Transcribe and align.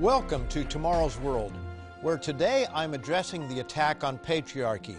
Welcome 0.00 0.48
to 0.48 0.64
Tomorrow's 0.64 1.20
World, 1.20 1.52
where 2.02 2.18
today 2.18 2.66
I'm 2.74 2.94
addressing 2.94 3.46
the 3.46 3.60
attack 3.60 4.02
on 4.02 4.18
patriarchy, 4.18 4.96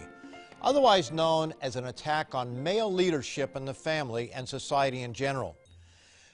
otherwise 0.62 1.12
known 1.12 1.52
as 1.60 1.76
an 1.76 1.88
attack 1.88 2.34
on 2.34 2.62
male 2.62 2.90
leadership 2.90 3.56
in 3.56 3.66
the 3.66 3.74
family 3.74 4.32
and 4.32 4.48
society 4.48 5.02
in 5.02 5.12
general. 5.12 5.54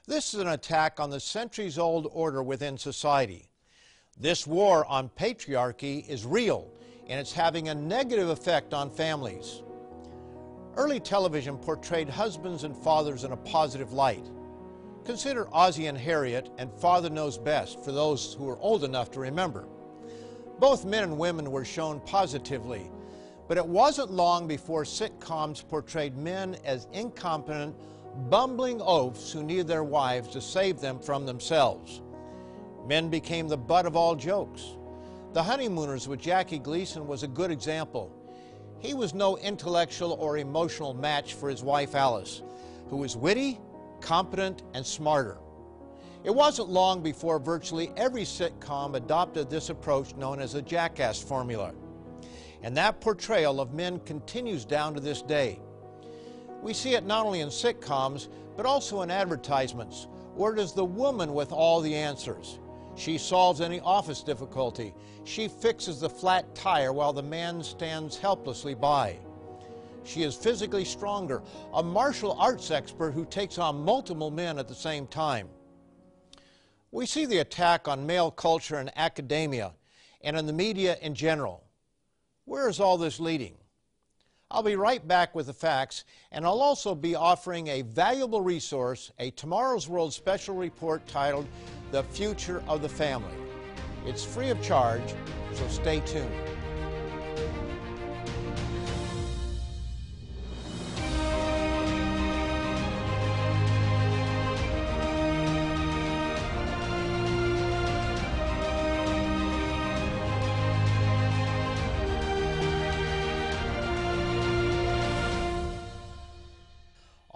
This 0.06 0.32
is 0.32 0.38
an 0.38 0.46
attack 0.46 1.00
on 1.00 1.10
the 1.10 1.18
centuries 1.18 1.76
old 1.76 2.08
order 2.12 2.40
within 2.40 2.78
society. 2.78 3.48
This 4.16 4.46
war 4.46 4.86
on 4.86 5.10
patriarchy 5.18 6.08
is 6.08 6.24
real, 6.24 6.70
and 7.08 7.18
it's 7.18 7.32
having 7.32 7.68
a 7.68 7.74
negative 7.74 8.28
effect 8.28 8.72
on 8.72 8.90
families. 8.90 9.60
Early 10.76 11.00
television 11.00 11.58
portrayed 11.58 12.08
husbands 12.08 12.62
and 12.62 12.76
fathers 12.76 13.24
in 13.24 13.32
a 13.32 13.36
positive 13.38 13.92
light. 13.92 14.30
Consider 15.04 15.48
Ozzie 15.52 15.86
and 15.86 15.98
Harriet 15.98 16.48
and 16.58 16.72
Father 16.72 17.10
Knows 17.10 17.36
Best 17.36 17.82
for 17.84 17.90
those 17.90 18.34
who 18.34 18.48
are 18.48 18.58
old 18.58 18.84
enough 18.84 19.10
to 19.12 19.20
remember. 19.20 19.66
Both 20.60 20.84
men 20.84 21.02
and 21.02 21.18
women 21.18 21.50
were 21.50 21.64
shown 21.64 21.98
positively, 22.00 22.88
but 23.48 23.58
it 23.58 23.66
wasn't 23.66 24.12
long 24.12 24.46
before 24.46 24.84
sitcoms 24.84 25.66
portrayed 25.66 26.16
men 26.16 26.56
as 26.64 26.86
incompetent, 26.92 27.74
bumbling 28.30 28.80
oafs 28.80 29.32
who 29.32 29.42
needed 29.42 29.66
their 29.66 29.82
wives 29.82 30.28
to 30.28 30.40
save 30.40 30.80
them 30.80 31.00
from 31.00 31.26
themselves. 31.26 32.00
Men 32.86 33.08
became 33.08 33.48
the 33.48 33.56
butt 33.56 33.86
of 33.86 33.96
all 33.96 34.14
jokes. 34.14 34.76
The 35.32 35.42
Honeymooners 35.42 36.06
with 36.06 36.20
Jackie 36.20 36.60
Gleason 36.60 37.08
was 37.08 37.24
a 37.24 37.28
good 37.28 37.50
example. 37.50 38.14
He 38.78 38.94
was 38.94 39.14
no 39.14 39.36
intellectual 39.38 40.12
or 40.12 40.38
emotional 40.38 40.94
match 40.94 41.34
for 41.34 41.48
his 41.48 41.64
wife 41.64 41.96
Alice, 41.96 42.42
who 42.88 42.98
was 42.98 43.16
witty, 43.16 43.58
competent, 44.02 44.62
and 44.74 44.84
smarter. 44.84 45.38
It 46.24 46.34
wasn't 46.34 46.68
long 46.68 47.02
before 47.02 47.38
virtually 47.38 47.90
every 47.96 48.22
sitcom 48.22 48.94
adopted 48.94 49.48
this 49.48 49.70
approach 49.70 50.14
known 50.16 50.40
as 50.40 50.52
the 50.52 50.62
jackass 50.62 51.22
formula. 51.22 51.72
And 52.62 52.76
that 52.76 53.00
portrayal 53.00 53.60
of 53.60 53.74
men 53.74 53.98
continues 54.00 54.64
down 54.64 54.94
to 54.94 55.00
this 55.00 55.22
day. 55.22 55.58
We 56.62 56.74
see 56.74 56.94
it 56.94 57.04
not 57.04 57.26
only 57.26 57.40
in 57.40 57.48
sitcoms, 57.48 58.28
but 58.56 58.66
also 58.66 59.02
in 59.02 59.10
advertisements, 59.10 60.06
where 60.34 60.52
it 60.52 60.60
is 60.60 60.72
the 60.72 60.84
woman 60.84 61.34
with 61.34 61.50
all 61.50 61.80
the 61.80 61.94
answers. 61.94 62.60
She 62.94 63.18
solves 63.18 63.60
any 63.60 63.80
office 63.80 64.22
difficulty. 64.22 64.94
She 65.24 65.48
fixes 65.48 66.00
the 66.00 66.10
flat 66.10 66.54
tire 66.54 66.92
while 66.92 67.12
the 67.12 67.22
man 67.22 67.62
stands 67.62 68.16
helplessly 68.16 68.74
by. 68.74 69.18
She 70.04 70.22
is 70.22 70.34
physically 70.34 70.84
stronger, 70.84 71.42
a 71.74 71.82
martial 71.82 72.32
arts 72.32 72.70
expert 72.70 73.12
who 73.12 73.24
takes 73.24 73.58
on 73.58 73.84
multiple 73.84 74.30
men 74.30 74.58
at 74.58 74.68
the 74.68 74.74
same 74.74 75.06
time. 75.06 75.48
We 76.90 77.06
see 77.06 77.24
the 77.24 77.38
attack 77.38 77.88
on 77.88 78.06
male 78.06 78.30
culture 78.30 78.78
in 78.78 78.90
academia 78.96 79.72
and 80.20 80.36
in 80.36 80.46
the 80.46 80.52
media 80.52 80.96
in 81.00 81.14
general. 81.14 81.64
Where 82.44 82.68
is 82.68 82.80
all 82.80 82.98
this 82.98 83.20
leading? 83.20 83.54
I'll 84.50 84.62
be 84.62 84.76
right 84.76 85.06
back 85.08 85.34
with 85.34 85.46
the 85.46 85.54
facts, 85.54 86.04
and 86.30 86.44
I'll 86.44 86.60
also 86.60 86.94
be 86.94 87.14
offering 87.14 87.68
a 87.68 87.80
valuable 87.80 88.42
resource, 88.42 89.10
a 89.18 89.30
Tomorrow's 89.30 89.88
World 89.88 90.12
special 90.12 90.54
report 90.54 91.06
titled 91.06 91.48
The 91.90 92.02
Future 92.02 92.62
of 92.68 92.82
the 92.82 92.88
Family. 92.88 93.32
It's 94.04 94.22
free 94.22 94.50
of 94.50 94.60
charge, 94.60 95.14
so 95.54 95.66
stay 95.68 96.00
tuned. 96.00 96.30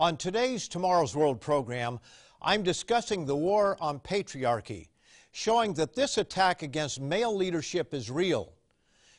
On 0.07 0.17
today's 0.17 0.69
Tomorrow's 0.69 1.17
World 1.17 1.41
program, 1.41 1.99
I'm 2.41 2.63
discussing 2.63 3.27
the 3.27 3.35
war 3.35 3.77
on 3.81 3.99
patriarchy, 3.99 4.87
showing 5.33 5.75
that 5.75 5.97
this 5.97 6.17
attack 6.17 6.63
against 6.63 7.01
male 7.01 7.35
leadership 7.35 7.93
is 7.93 8.09
real, 8.09 8.53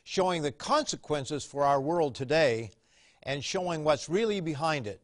showing 0.06 0.42
the 0.42 0.52
consequences 0.54 1.44
for 1.44 1.66
our 1.66 1.82
world 1.82 2.16
today, 2.16 2.72
and 3.24 3.44
showing 3.44 3.84
what's 3.84 4.08
really 4.08 4.40
behind 4.40 4.88
it. 4.88 5.02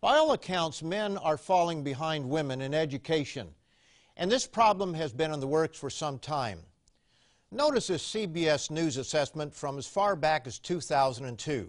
By 0.00 0.14
all 0.14 0.30
accounts, 0.30 0.80
men 0.80 1.18
are 1.18 1.36
falling 1.36 1.82
behind 1.82 2.30
women 2.30 2.60
in 2.62 2.72
education, 2.72 3.48
and 4.16 4.30
this 4.30 4.46
problem 4.46 4.94
has 4.94 5.12
been 5.12 5.32
in 5.32 5.40
the 5.40 5.48
works 5.48 5.76
for 5.76 5.90
some 5.90 6.20
time. 6.20 6.60
Notice 7.50 7.88
this 7.88 8.14
CBS 8.14 8.70
News 8.70 8.96
assessment 8.96 9.52
from 9.52 9.76
as 9.76 9.88
far 9.88 10.14
back 10.14 10.46
as 10.46 10.60
2002. 10.60 11.68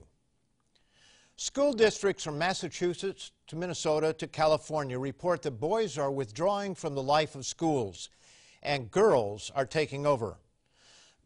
School 1.38 1.73
districts 1.73 2.23
from 2.23 2.38
Massachusetts 2.38 3.31
to 3.47 3.57
Minnesota 3.57 4.13
to 4.13 4.25
California 4.25 4.97
report 4.97 5.41
that 5.41 5.59
boys 5.59 5.97
are 5.97 6.09
withdrawing 6.09 6.73
from 6.73 6.96
the 6.96 7.03
life 7.03 7.35
of 7.35 7.46
schools 7.46 8.09
and 8.63 8.90
girls 8.90 9.51
are 9.53 9.66
taking 9.66 10.06
over. 10.06 10.38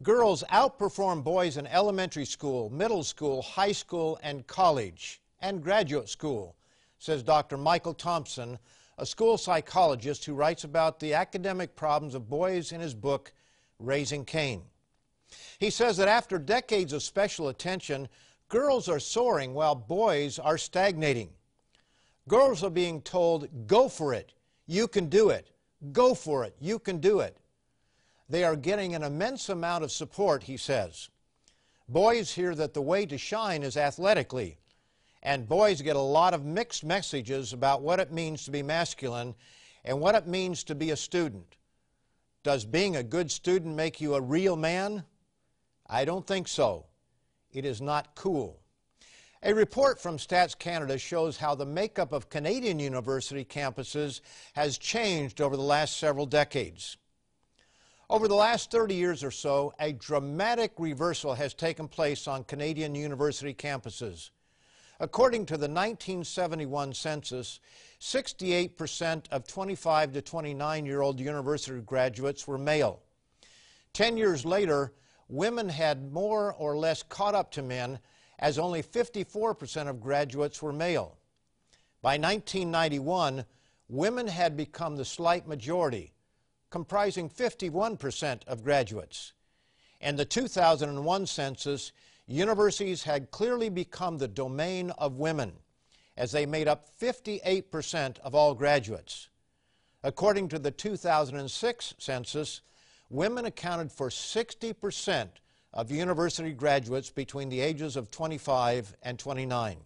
Girls 0.02 0.42
outperform 0.50 1.22
boys 1.22 1.58
in 1.58 1.66
elementary 1.68 2.24
school, 2.24 2.70
middle 2.70 3.04
school, 3.04 3.40
high 3.40 3.70
school, 3.70 4.18
and 4.24 4.44
college, 4.48 5.20
and 5.40 5.62
graduate 5.62 6.08
school, 6.08 6.56
says 6.98 7.22
Dr. 7.22 7.56
Michael 7.56 7.94
Thompson, 7.94 8.58
a 8.98 9.06
school 9.06 9.38
psychologist 9.38 10.24
who 10.24 10.34
writes 10.34 10.64
about 10.64 10.98
the 10.98 11.14
academic 11.14 11.76
problems 11.76 12.16
of 12.16 12.28
boys 12.28 12.72
in 12.72 12.80
his 12.80 12.94
book, 12.94 13.32
Raising 13.78 14.24
Cain. 14.24 14.62
He 15.60 15.70
says 15.70 15.96
that 15.98 16.08
after 16.08 16.36
decades 16.38 16.92
of 16.92 17.04
special 17.04 17.48
attention, 17.48 18.08
Girls 18.50 18.88
are 18.88 18.98
soaring 18.98 19.54
while 19.54 19.76
boys 19.76 20.40
are 20.40 20.58
stagnating. 20.58 21.30
Girls 22.26 22.64
are 22.64 22.70
being 22.70 23.00
told, 23.00 23.48
go 23.68 23.88
for 23.88 24.12
it, 24.12 24.32
you 24.66 24.88
can 24.88 25.08
do 25.08 25.30
it, 25.30 25.52
go 25.92 26.14
for 26.14 26.44
it, 26.44 26.56
you 26.60 26.80
can 26.80 26.98
do 26.98 27.20
it. 27.20 27.36
They 28.28 28.42
are 28.42 28.56
getting 28.56 28.94
an 28.94 29.04
immense 29.04 29.48
amount 29.48 29.84
of 29.84 29.92
support, 29.92 30.42
he 30.42 30.56
says. 30.56 31.10
Boys 31.88 32.32
hear 32.32 32.56
that 32.56 32.74
the 32.74 32.82
way 32.82 33.06
to 33.06 33.16
shine 33.16 33.62
is 33.62 33.76
athletically, 33.76 34.58
and 35.22 35.48
boys 35.48 35.80
get 35.80 35.94
a 35.94 36.00
lot 36.00 36.34
of 36.34 36.44
mixed 36.44 36.82
messages 36.84 37.52
about 37.52 37.82
what 37.82 38.00
it 38.00 38.10
means 38.10 38.44
to 38.44 38.50
be 38.50 38.64
masculine 38.64 39.36
and 39.84 40.00
what 40.00 40.16
it 40.16 40.26
means 40.26 40.64
to 40.64 40.74
be 40.74 40.90
a 40.90 40.96
student. 40.96 41.56
Does 42.42 42.64
being 42.64 42.96
a 42.96 43.04
good 43.04 43.30
student 43.30 43.76
make 43.76 44.00
you 44.00 44.14
a 44.14 44.20
real 44.20 44.56
man? 44.56 45.04
I 45.86 46.04
don't 46.04 46.26
think 46.26 46.48
so. 46.48 46.86
It 47.52 47.64
is 47.64 47.80
not 47.80 48.14
cool. 48.14 48.60
A 49.42 49.54
report 49.54 49.98
from 49.98 50.18
Stats 50.18 50.58
Canada 50.58 50.98
shows 50.98 51.38
how 51.38 51.54
the 51.54 51.64
makeup 51.64 52.12
of 52.12 52.28
Canadian 52.28 52.78
university 52.78 53.44
campuses 53.44 54.20
has 54.52 54.76
changed 54.76 55.40
over 55.40 55.56
the 55.56 55.62
last 55.62 55.96
several 55.96 56.26
decades. 56.26 56.98
Over 58.10 58.28
the 58.28 58.34
last 58.34 58.70
30 58.70 58.94
years 58.94 59.24
or 59.24 59.30
so, 59.30 59.72
a 59.80 59.92
dramatic 59.92 60.72
reversal 60.78 61.34
has 61.34 61.54
taken 61.54 61.88
place 61.88 62.28
on 62.28 62.44
Canadian 62.44 62.94
university 62.94 63.54
campuses. 63.54 64.30
According 64.98 65.46
to 65.46 65.54
the 65.54 65.68
1971 65.68 66.92
census, 66.92 67.60
68% 68.00 69.22
of 69.30 69.46
25 69.46 70.12
to 70.12 70.20
29 70.20 70.84
year 70.84 71.00
old 71.00 71.18
university 71.18 71.80
graduates 71.80 72.46
were 72.46 72.58
male. 72.58 73.00
Ten 73.94 74.18
years 74.18 74.44
later, 74.44 74.92
women 75.30 75.68
had 75.68 76.12
more 76.12 76.52
or 76.54 76.76
less 76.76 77.02
caught 77.02 77.34
up 77.34 77.50
to 77.52 77.62
men, 77.62 77.98
as 78.38 78.58
only 78.58 78.82
54% 78.82 79.88
of 79.88 80.00
graduates 80.00 80.62
were 80.62 80.72
male. 80.72 81.16
By 82.02 82.12
1991, 82.16 83.44
women 83.88 84.26
had 84.26 84.56
become 84.56 84.96
the 84.96 85.04
slight 85.04 85.46
majority, 85.46 86.12
comprising 86.70 87.28
51% 87.28 88.40
of 88.46 88.64
graduates. 88.64 89.32
In 90.00 90.16
the 90.16 90.24
2001 90.24 91.26
census, 91.26 91.92
universities 92.26 93.02
had 93.02 93.30
clearly 93.30 93.68
become 93.68 94.16
the 94.16 94.28
domain 94.28 94.90
of 94.92 95.18
women, 95.18 95.52
as 96.16 96.32
they 96.32 96.46
made 96.46 96.68
up 96.68 96.86
58% 96.98 98.18
of 98.20 98.34
all 98.34 98.54
graduates. 98.54 99.28
According 100.02 100.48
to 100.48 100.58
the 100.58 100.70
2006 100.70 101.94
census, 101.98 102.62
women 103.10 103.44
accounted 103.44 103.90
for 103.92 104.08
60% 104.08 105.28
of 105.74 105.90
university 105.90 106.52
graduates 106.52 107.10
between 107.10 107.48
the 107.48 107.60
ages 107.60 107.96
of 107.96 108.10
25 108.10 108.96
and 109.02 109.18
29. 109.18 109.76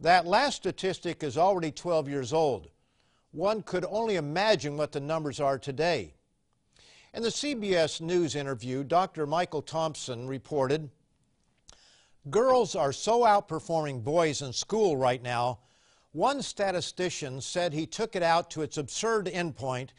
That 0.00 0.26
last 0.26 0.56
statistic 0.56 1.22
is 1.22 1.38
already 1.38 1.70
12 1.70 2.08
years 2.08 2.32
old. 2.32 2.68
One 3.32 3.62
could 3.62 3.84
only 3.88 4.16
imagine 4.16 4.76
what 4.76 4.92
the 4.92 5.00
numbers 5.00 5.40
are 5.40 5.58
today. 5.58 6.14
In 7.14 7.22
the 7.22 7.28
CBS 7.28 8.00
News 8.00 8.34
interview, 8.34 8.84
Dr. 8.84 9.26
Michael 9.26 9.62
Thompson 9.62 10.26
reported 10.26 10.90
Girls 12.28 12.74
are 12.74 12.92
so 12.92 13.20
outperforming 13.20 14.04
boys 14.04 14.42
in 14.42 14.52
school 14.52 14.96
right 14.96 15.22
now, 15.22 15.60
one 16.12 16.42
statistician 16.42 17.40
said 17.40 17.72
he 17.72 17.86
took 17.86 18.14
it 18.14 18.22
out 18.22 18.50
to 18.50 18.62
its 18.62 18.76
absurd 18.76 19.26
endpoint 19.26 19.90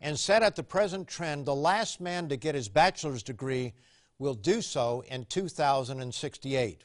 and 0.00 0.18
said 0.18 0.42
at 0.42 0.56
the 0.56 0.62
present 0.62 1.06
trend, 1.06 1.44
the 1.44 1.54
last 1.54 2.00
man 2.00 2.28
to 2.28 2.36
get 2.36 2.54
his 2.54 2.68
bachelor's 2.68 3.22
degree 3.22 3.74
will 4.18 4.34
do 4.34 4.62
so 4.62 5.04
in 5.08 5.24
2068. 5.26 6.84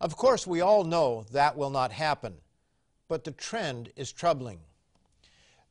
Of 0.00 0.16
course, 0.16 0.46
we 0.46 0.60
all 0.60 0.84
know 0.84 1.24
that 1.32 1.56
will 1.56 1.70
not 1.70 1.92
happen, 1.92 2.34
but 3.08 3.24
the 3.24 3.32
trend 3.32 3.92
is 3.96 4.12
troubling. 4.12 4.60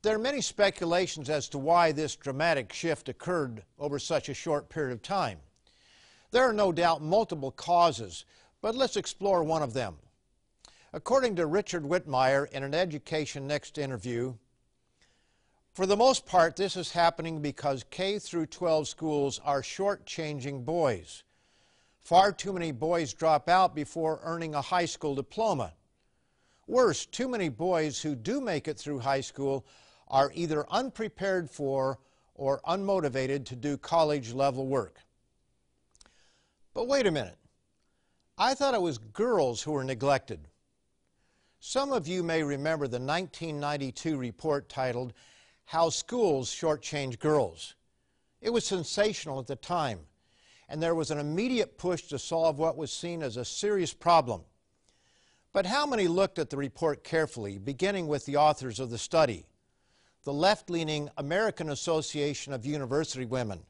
There 0.01 0.15
are 0.15 0.19
many 0.19 0.41
speculations 0.41 1.29
as 1.29 1.49
to 1.49 1.57
why 1.57 1.91
this 1.91 2.15
dramatic 2.15 2.71
shift 2.71 3.09
occurred 3.09 3.63
over 3.79 3.97
such 3.97 4.29
a 4.29 4.33
short 4.33 4.69
period 4.69 4.93
of 4.93 5.01
time. 5.01 5.39
There 6.31 6.43
are 6.43 6.53
no 6.53 6.71
doubt 6.71 7.01
multiple 7.01 7.51
causes, 7.51 8.25
but 8.61 8.75
let's 8.75 8.97
explore 8.97 9.43
one 9.43 9.63
of 9.63 9.73
them. 9.73 9.95
According 10.93 11.35
to 11.37 11.45
Richard 11.45 11.83
Whitmire 11.83 12.49
in 12.51 12.63
an 12.63 12.73
Education 12.73 13.47
Next 13.47 13.77
interview, 13.77 14.35
for 15.75 15.85
the 15.85 15.97
most 15.97 16.25
part, 16.25 16.55
this 16.55 16.77
is 16.77 16.93
happening 16.93 17.41
because 17.41 17.83
K 17.89 18.17
through 18.17 18.45
12 18.45 18.87
schools 18.87 19.41
are 19.43 19.61
shortchanging 19.61 20.63
boys. 20.63 21.25
Far 22.01 22.31
too 22.31 22.53
many 22.53 22.71
boys 22.71 23.13
drop 23.13 23.49
out 23.49 23.75
before 23.75 24.21
earning 24.23 24.55
a 24.55 24.61
high 24.61 24.85
school 24.85 25.15
diploma. 25.15 25.73
Worse, 26.65 27.05
too 27.05 27.27
many 27.27 27.49
boys 27.49 28.01
who 28.01 28.15
do 28.15 28.39
make 28.39 28.69
it 28.69 28.79
through 28.79 28.99
high 28.99 29.19
school 29.19 29.65
are 30.07 30.31
either 30.33 30.65
unprepared 30.71 31.49
for 31.49 31.99
or 32.35 32.61
unmotivated 32.61 33.43
to 33.47 33.57
do 33.57 33.75
college 33.75 34.31
level 34.31 34.67
work. 34.67 35.01
But 36.73 36.87
wait 36.87 37.05
a 37.05 37.11
minute. 37.11 37.37
I 38.37 38.53
thought 38.53 38.75
it 38.75 38.81
was 38.81 38.97
girls 38.97 39.61
who 39.61 39.73
were 39.73 39.83
neglected. 39.83 40.47
Some 41.59 41.91
of 41.91 42.07
you 42.07 42.23
may 42.23 42.43
remember 42.43 42.87
the 42.87 42.97
1992 42.97 44.15
report 44.15 44.69
titled 44.69 45.11
How 45.65 45.89
Schools 45.89 46.49
Shortchange 46.49 47.19
Girls. 47.19 47.75
It 48.39 48.51
was 48.51 48.65
sensational 48.65 49.39
at 49.39 49.47
the 49.47 49.55
time, 49.55 49.99
and 50.69 50.81
there 50.81 50.95
was 50.95 51.11
an 51.11 51.17
immediate 51.17 51.77
push 51.77 52.03
to 52.03 52.19
solve 52.19 52.59
what 52.59 52.77
was 52.77 52.91
seen 52.91 53.23
as 53.23 53.37
a 53.37 53.45
serious 53.45 53.93
problem. 53.93 54.43
But 55.51 55.65
how 55.65 55.85
many 55.85 56.07
looked 56.07 56.37
at 56.37 56.49
the 56.49 56.57
report 56.57 57.03
carefully, 57.03 57.57
beginning 57.57 58.07
with 58.07 58.25
the 58.25 58.37
authors 58.37 58.79
of 58.79 58.89
the 58.89 58.97
study, 58.97 59.45
the 60.23 60.33
left 60.33 60.69
leaning 60.69 61.09
American 61.17 61.69
Association 61.69 62.53
of 62.53 62.65
University 62.65 63.25
Women, 63.25 63.61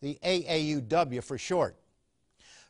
the 0.00 0.18
AAUW 0.22 1.22
for 1.22 1.38
short? 1.38 1.76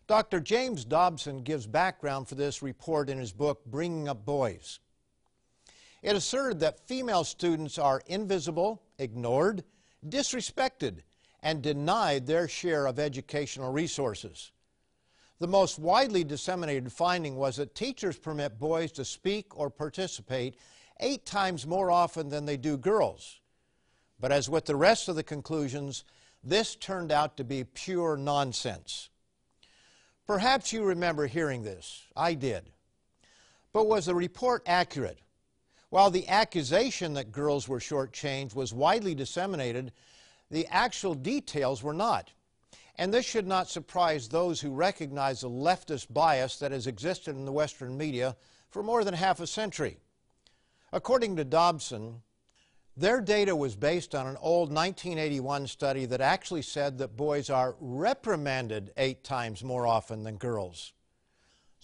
Dr. 0.06 0.41
James 0.41 0.85
Dobson 0.85 1.43
gives 1.43 1.67
background 1.67 2.29
for 2.29 2.35
this 2.35 2.62
report 2.62 3.08
in 3.08 3.19
his 3.19 3.32
book, 3.32 3.65
Bringing 3.65 4.08
Up 4.08 4.25
Boys. 4.25 4.81
It 6.03 6.17
asserted 6.17 6.61
that 6.61 6.87
female 6.89 7.25
students 7.25 7.79
are 7.79 8.03
invisible, 8.07 8.83
ignored, 8.99 9.63
disrespected, 10.07 11.01
and 11.43 11.63
denied 11.63 12.27
their 12.27 12.49
share 12.49 12.87
of 12.87 12.99
educational 12.99 13.73
resources. 13.73 14.51
The 15.39 15.47
most 15.49 15.79
widely 15.79 16.25
disseminated 16.25 16.93
finding 16.93 17.37
was 17.37 17.57
that 17.57 17.75
teachers 17.75 18.19
permit 18.19 18.59
boys 18.59 18.93
to 18.93 19.05
speak 19.05 19.59
or 19.59 19.71
participate 19.71 20.57
eight 21.01 21.27
times 21.27 21.67
more 21.67 21.91
often 21.91 22.29
than 22.29 22.45
they 22.45 22.57
do 22.57 22.77
girls. 22.77 23.41
But 24.21 24.31
as 24.31 24.49
with 24.49 24.67
the 24.67 24.77
rest 24.77 25.09
of 25.09 25.17
the 25.17 25.25
conclusions, 25.25 26.05
this 26.45 26.77
turned 26.77 27.11
out 27.11 27.37
to 27.37 27.45
be 27.45 27.65
pure 27.65 28.17
nonsense. 28.17 29.09
Perhaps 30.27 30.73
you 30.73 30.85
remember 30.85 31.27
hearing 31.27 31.63
this. 31.63 32.05
I 32.17 32.35
did. 32.35 32.71
But 33.73 33.89
was 33.89 34.07
the 34.07 34.15
report 34.15 34.63
accurate? 34.67 35.19
While 35.93 36.11
the 36.11 36.27
accusation 36.27 37.12
that 37.12 37.33
girls 37.33 37.69
were 37.69 37.79
shortchanged 37.79 38.55
was 38.55 38.73
widely 38.73 39.15
disseminated, 39.15 39.93
the 40.50 40.67
actual 40.69 41.12
details 41.12 41.83
were 41.83 41.93
not. 41.93 42.31
And 42.97 43.12
this 43.12 43.27
should 43.27 43.47
not 43.47 43.69
surprise 43.69 44.27
those 44.27 44.59
who 44.59 44.71
recognize 44.71 45.43
the 45.43 45.50
leftist 45.50 46.11
bias 46.11 46.56
that 46.61 46.73
has 46.73 46.87
existed 46.87 47.37
in 47.37 47.44
the 47.44 47.53
Western 47.53 47.99
media 47.99 48.37
for 48.71 48.83
more 48.83 49.05
than 49.05 49.12
half 49.12 49.39
a 49.39 49.47
century. 49.47 49.99
According 50.94 51.37
to 51.37 51.44
Dobson, 51.44 52.23
their 52.97 53.21
data 53.21 53.55
was 53.55 53.77
based 53.77 54.15
on 54.15 54.27
an 54.27 54.39
old 54.41 54.73
1981 54.73 55.67
study 55.67 56.06
that 56.06 56.23
actually 56.23 56.62
said 56.62 56.97
that 56.97 57.19
boys 57.19 57.50
are 57.50 57.77
reprimanded 57.81 58.94
eight 58.97 59.25
times 59.25 59.62
more 59.62 59.87
often 59.87 60.23
than 60.23 60.39
girls. 60.39 60.94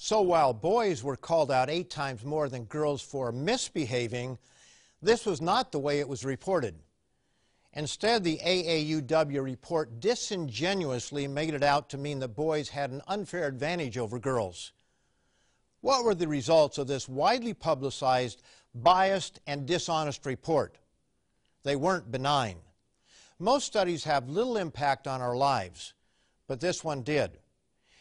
So 0.01 0.21
while 0.21 0.55
boys 0.55 1.03
were 1.03 1.17
called 1.17 1.51
out 1.51 1.69
eight 1.69 1.91
times 1.91 2.25
more 2.25 2.49
than 2.49 2.67
girls 2.67 3.03
for 3.03 3.33
misbehaving, 3.33 4.39
this 5.03 5.27
was 5.27 5.41
not 5.41 5.73
the 5.73 5.81
way 5.81 5.99
it 5.99 6.09
was 6.09 6.25
reported. 6.25 6.77
Instead, 7.73 8.23
the 8.23 8.39
AAUW 8.39 9.43
report 9.43 9.99
disingenuously 9.99 11.27
made 11.27 11.53
it 11.53 11.65
out 11.65 11.89
to 11.89 11.99
mean 11.99 12.21
that 12.21 12.37
boys 12.37 12.69
had 12.69 12.93
an 12.93 13.03
unfair 13.09 13.49
advantage 13.49 13.99
over 13.99 14.21
girls. 14.21 14.73
What 15.81 16.05
were 16.05 16.15
the 16.15 16.29
results 16.29 16.79
of 16.79 16.87
this 16.87 17.09
widely 17.09 17.53
publicized, 17.53 18.41
biased, 18.77 19.41
and 19.49 19.67
dishonest 19.67 20.25
report? 20.27 20.79
They 21.65 21.75
weren't 21.75 22.13
benign. 22.13 22.59
Most 23.41 23.67
studies 23.67 24.05
have 24.05 24.29
little 24.29 24.59
impact 24.59 25.09
on 25.09 25.21
our 25.21 25.35
lives, 25.37 25.93
but 26.47 26.61
this 26.61 26.85
one 26.85 27.03
did. 27.03 27.41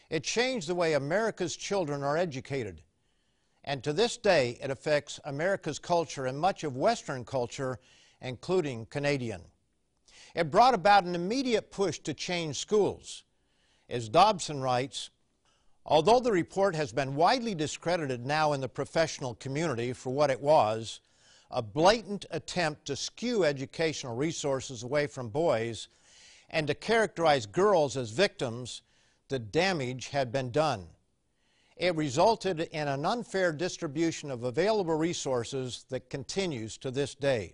It 0.09 0.23
changed 0.23 0.67
the 0.67 0.75
way 0.75 0.93
America's 0.93 1.55
children 1.55 2.03
are 2.03 2.17
educated. 2.17 2.81
And 3.63 3.83
to 3.83 3.91
this 3.91 4.15
day, 4.15 4.57
it 4.61 4.71
affects 4.71 5.19
America's 5.25 5.79
culture 5.79 6.25
and 6.25 6.39
much 6.39 6.63
of 6.63 6.77
Western 6.77 7.25
culture, 7.25 7.79
including 8.21 8.85
Canadian. 8.85 9.41
It 10.33 10.51
brought 10.51 10.73
about 10.73 11.03
an 11.03 11.15
immediate 11.15 11.71
push 11.71 11.99
to 11.99 12.13
change 12.13 12.57
schools. 12.57 13.23
As 13.89 14.07
Dobson 14.07 14.61
writes, 14.61 15.09
although 15.85 16.19
the 16.19 16.31
report 16.31 16.75
has 16.75 16.93
been 16.93 17.15
widely 17.15 17.55
discredited 17.55 18.25
now 18.25 18.53
in 18.53 18.61
the 18.61 18.69
professional 18.69 19.35
community 19.35 19.93
for 19.93 20.13
what 20.13 20.29
it 20.29 20.39
was, 20.39 21.01
a 21.49 21.61
blatant 21.61 22.25
attempt 22.31 22.85
to 22.85 22.95
skew 22.95 23.43
educational 23.43 24.15
resources 24.15 24.83
away 24.83 25.07
from 25.07 25.29
boys 25.29 25.87
and 26.49 26.67
to 26.67 26.73
characterize 26.73 27.45
girls 27.45 27.97
as 27.97 28.11
victims, 28.11 28.81
the 29.29 29.39
damage 29.39 30.09
had 30.09 30.31
been 30.31 30.51
done. 30.51 30.87
It 31.75 31.95
resulted 31.95 32.61
in 32.61 32.87
an 32.87 33.05
unfair 33.05 33.51
distribution 33.51 34.31
of 34.31 34.43
available 34.43 34.95
resources 34.95 35.85
that 35.89 36.09
continues 36.09 36.77
to 36.79 36.91
this 36.91 37.13
day. 37.13 37.53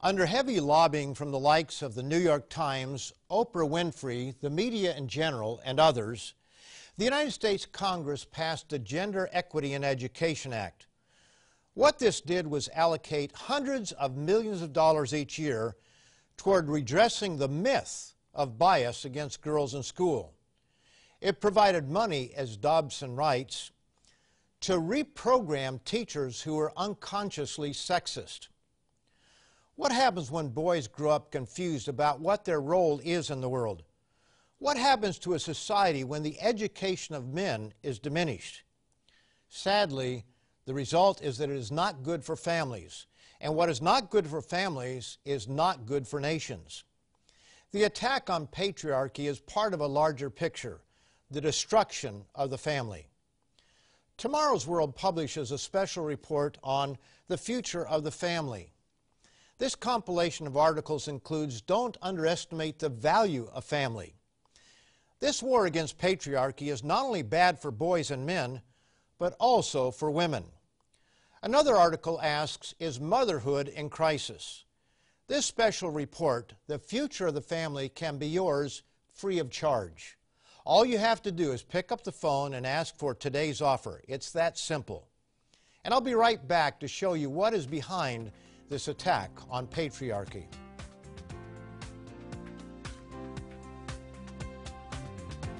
Under 0.00 0.26
heavy 0.26 0.60
lobbying 0.60 1.14
from 1.14 1.30
the 1.30 1.38
likes 1.38 1.82
of 1.82 1.94
the 1.94 2.02
New 2.02 2.18
York 2.18 2.48
Times, 2.48 3.12
Oprah 3.30 3.68
Winfrey, 3.68 4.34
the 4.40 4.50
media 4.50 4.96
in 4.96 5.08
general, 5.08 5.60
and 5.64 5.78
others, 5.78 6.34
the 6.96 7.04
United 7.04 7.32
States 7.32 7.66
Congress 7.66 8.24
passed 8.24 8.68
the 8.68 8.78
Gender 8.78 9.28
Equity 9.32 9.74
in 9.74 9.84
Education 9.84 10.52
Act, 10.52 10.88
what 11.78 12.00
this 12.00 12.20
did 12.20 12.44
was 12.48 12.68
allocate 12.74 13.30
hundreds 13.32 13.92
of 13.92 14.16
millions 14.16 14.62
of 14.62 14.72
dollars 14.72 15.14
each 15.14 15.38
year 15.38 15.76
toward 16.36 16.68
redressing 16.68 17.36
the 17.36 17.46
myth 17.46 18.14
of 18.34 18.58
bias 18.58 19.04
against 19.04 19.42
girls 19.42 19.74
in 19.74 19.84
school. 19.84 20.34
It 21.20 21.40
provided 21.40 21.88
money, 21.88 22.32
as 22.36 22.56
Dobson 22.56 23.16
writes, 23.16 23.72
to 24.60 24.74
reprogram 24.74 25.82
teachers 25.84 26.42
who 26.42 26.54
were 26.54 26.72
unconsciously 26.76 27.70
sexist. 27.70 28.48
What 29.74 29.92
happens 29.92 30.30
when 30.30 30.48
boys 30.48 30.88
grow 30.88 31.10
up 31.10 31.30
confused 31.30 31.88
about 31.88 32.20
what 32.20 32.44
their 32.44 32.60
role 32.60 33.00
is 33.04 33.30
in 33.30 33.40
the 33.40 33.48
world? 33.48 33.84
What 34.58 34.76
happens 34.76 35.18
to 35.20 35.34
a 35.34 35.38
society 35.38 36.02
when 36.02 36.24
the 36.24 36.40
education 36.40 37.14
of 37.14 37.32
men 37.32 37.72
is 37.82 38.00
diminished? 38.00 38.64
Sadly, 39.48 40.24
the 40.66 40.74
result 40.74 41.22
is 41.22 41.38
that 41.38 41.50
it 41.50 41.56
is 41.56 41.70
not 41.70 42.02
good 42.02 42.24
for 42.24 42.34
families. 42.36 43.06
And 43.40 43.54
what 43.54 43.68
is 43.68 43.80
not 43.80 44.10
good 44.10 44.26
for 44.26 44.42
families 44.42 45.18
is 45.24 45.48
not 45.48 45.86
good 45.86 46.08
for 46.08 46.20
nations. 46.20 46.82
The 47.70 47.84
attack 47.84 48.28
on 48.28 48.48
patriarchy 48.48 49.28
is 49.28 49.38
part 49.38 49.74
of 49.74 49.80
a 49.80 49.86
larger 49.86 50.28
picture, 50.28 50.80
the 51.30 51.40
destruction 51.40 52.24
of 52.34 52.50
the 52.50 52.58
family. 52.58 53.08
Tomorrow's 54.16 54.66
World 54.66 54.96
publishes 54.96 55.52
a 55.52 55.58
special 55.58 56.04
report 56.04 56.58
on 56.62 56.98
the 57.28 57.38
future 57.38 57.86
of 57.86 58.02
the 58.02 58.10
family. 58.10 58.72
This 59.58 59.74
compilation 59.74 60.46
of 60.46 60.56
articles 60.56 61.08
includes 61.08 61.60
Don't 61.60 61.96
Underestimate 62.02 62.78
the 62.78 62.88
Value 62.88 63.48
of 63.52 63.64
Family. 63.64 64.14
This 65.20 65.42
war 65.42 65.66
against 65.66 65.98
patriarchy 65.98 66.72
is 66.72 66.84
not 66.84 67.04
only 67.04 67.22
bad 67.22 67.60
for 67.60 67.70
boys 67.70 68.10
and 68.10 68.24
men, 68.24 68.62
but 69.18 69.36
also 69.38 69.90
for 69.90 70.10
women. 70.10 70.44
Another 71.42 71.76
article 71.76 72.20
asks, 72.20 72.74
Is 72.80 73.00
motherhood 73.00 73.68
in 73.68 73.90
crisis? 73.90 74.64
This 75.28 75.46
special 75.46 75.90
report, 75.90 76.54
The 76.66 76.78
Future 76.78 77.28
of 77.28 77.34
the 77.34 77.40
Family, 77.40 77.88
can 77.88 78.18
be 78.18 78.26
yours 78.26 78.82
free 79.12 79.38
of 79.38 79.50
charge. 79.50 80.17
All 80.68 80.84
you 80.84 80.98
have 80.98 81.22
to 81.22 81.32
do 81.32 81.52
is 81.52 81.62
pick 81.62 81.90
up 81.90 82.04
the 82.04 82.12
phone 82.12 82.52
and 82.52 82.66
ask 82.66 82.94
for 82.94 83.14
today's 83.14 83.62
offer. 83.62 84.02
It's 84.06 84.32
that 84.32 84.58
simple. 84.58 85.08
And 85.82 85.94
I'll 85.94 86.02
be 86.02 86.12
right 86.12 86.46
back 86.46 86.78
to 86.80 86.86
show 86.86 87.14
you 87.14 87.30
what 87.30 87.54
is 87.54 87.66
behind 87.66 88.30
this 88.68 88.88
attack 88.88 89.30
on 89.48 89.66
patriarchy. 89.66 90.44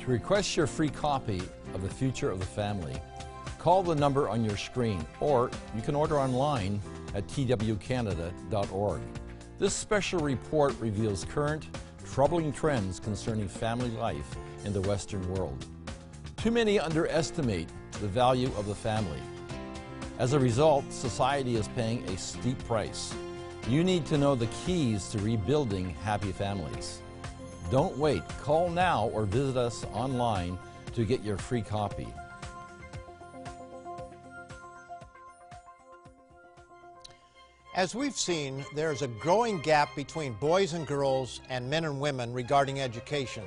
To 0.01 0.07
request 0.07 0.59
your 0.59 0.67
free 0.67 0.91
copy 0.91 1.41
of 1.73 1.81
The 1.81 1.89
Future 1.89 2.31
of 2.31 2.39
the 2.39 2.45
Family, 2.45 3.01
call 3.59 3.83
the 3.83 3.95
number 3.95 4.29
on 4.29 4.45
your 4.45 4.59
screen 4.59 5.07
or 5.21 5.51
you 5.75 5.81
can 5.81 5.95
order 5.95 6.19
online 6.19 6.83
at 7.15 7.27
twcanada.org. 7.29 9.01
This 9.59 9.73
special 9.73 10.21
report 10.21 10.79
reveals 10.79 11.25
current, 11.25 11.67
troubling 12.05 12.53
trends 12.53 13.01
concerning 13.01 13.49
family 13.49 13.91
life 13.93 14.37
in 14.69 14.75
the 14.75 14.87
Western 14.87 15.27
world. 15.33 15.65
Too 16.37 16.51
many 16.51 16.79
underestimate 16.79 17.69
the 18.03 18.07
value 18.07 18.51
of 18.59 18.67
the 18.67 18.75
family. 18.75 19.21
As 20.19 20.35
a 20.35 20.39
result, 20.39 20.85
society 20.93 21.57
is 21.57 21.69
paying 21.69 22.05
a 22.05 22.19
steep 22.19 22.59
price. 22.67 23.15
You 23.67 23.83
need 23.83 24.05
to 24.07 24.19
know 24.19 24.35
the 24.35 24.47
keys 24.67 25.09
to 25.09 25.19
rebuilding 25.21 25.95
happy 26.05 26.33
families. 26.33 27.01
Don't 27.71 27.97
wait. 27.97 28.23
Call 28.43 28.69
now 28.69 29.09
or 29.15 29.25
visit 29.25 29.57
us 29.57 29.87
online 29.95 30.59
to 30.95 31.07
get 31.07 31.23
your 31.25 31.39
free 31.39 31.63
copy. 31.63 32.09
As 37.75 37.95
we've 37.95 38.17
seen, 38.17 38.67
there's 38.75 39.01
a 39.01 39.09
growing 39.09 39.61
gap 39.61 39.97
between 39.97 40.35
boys 40.35 40.75
and 40.75 40.87
girls 40.87 41.41
and 41.49 41.71
men 41.71 41.85
and 41.85 41.99
women 42.01 42.35
regarding 42.35 42.81
education. 42.81 43.45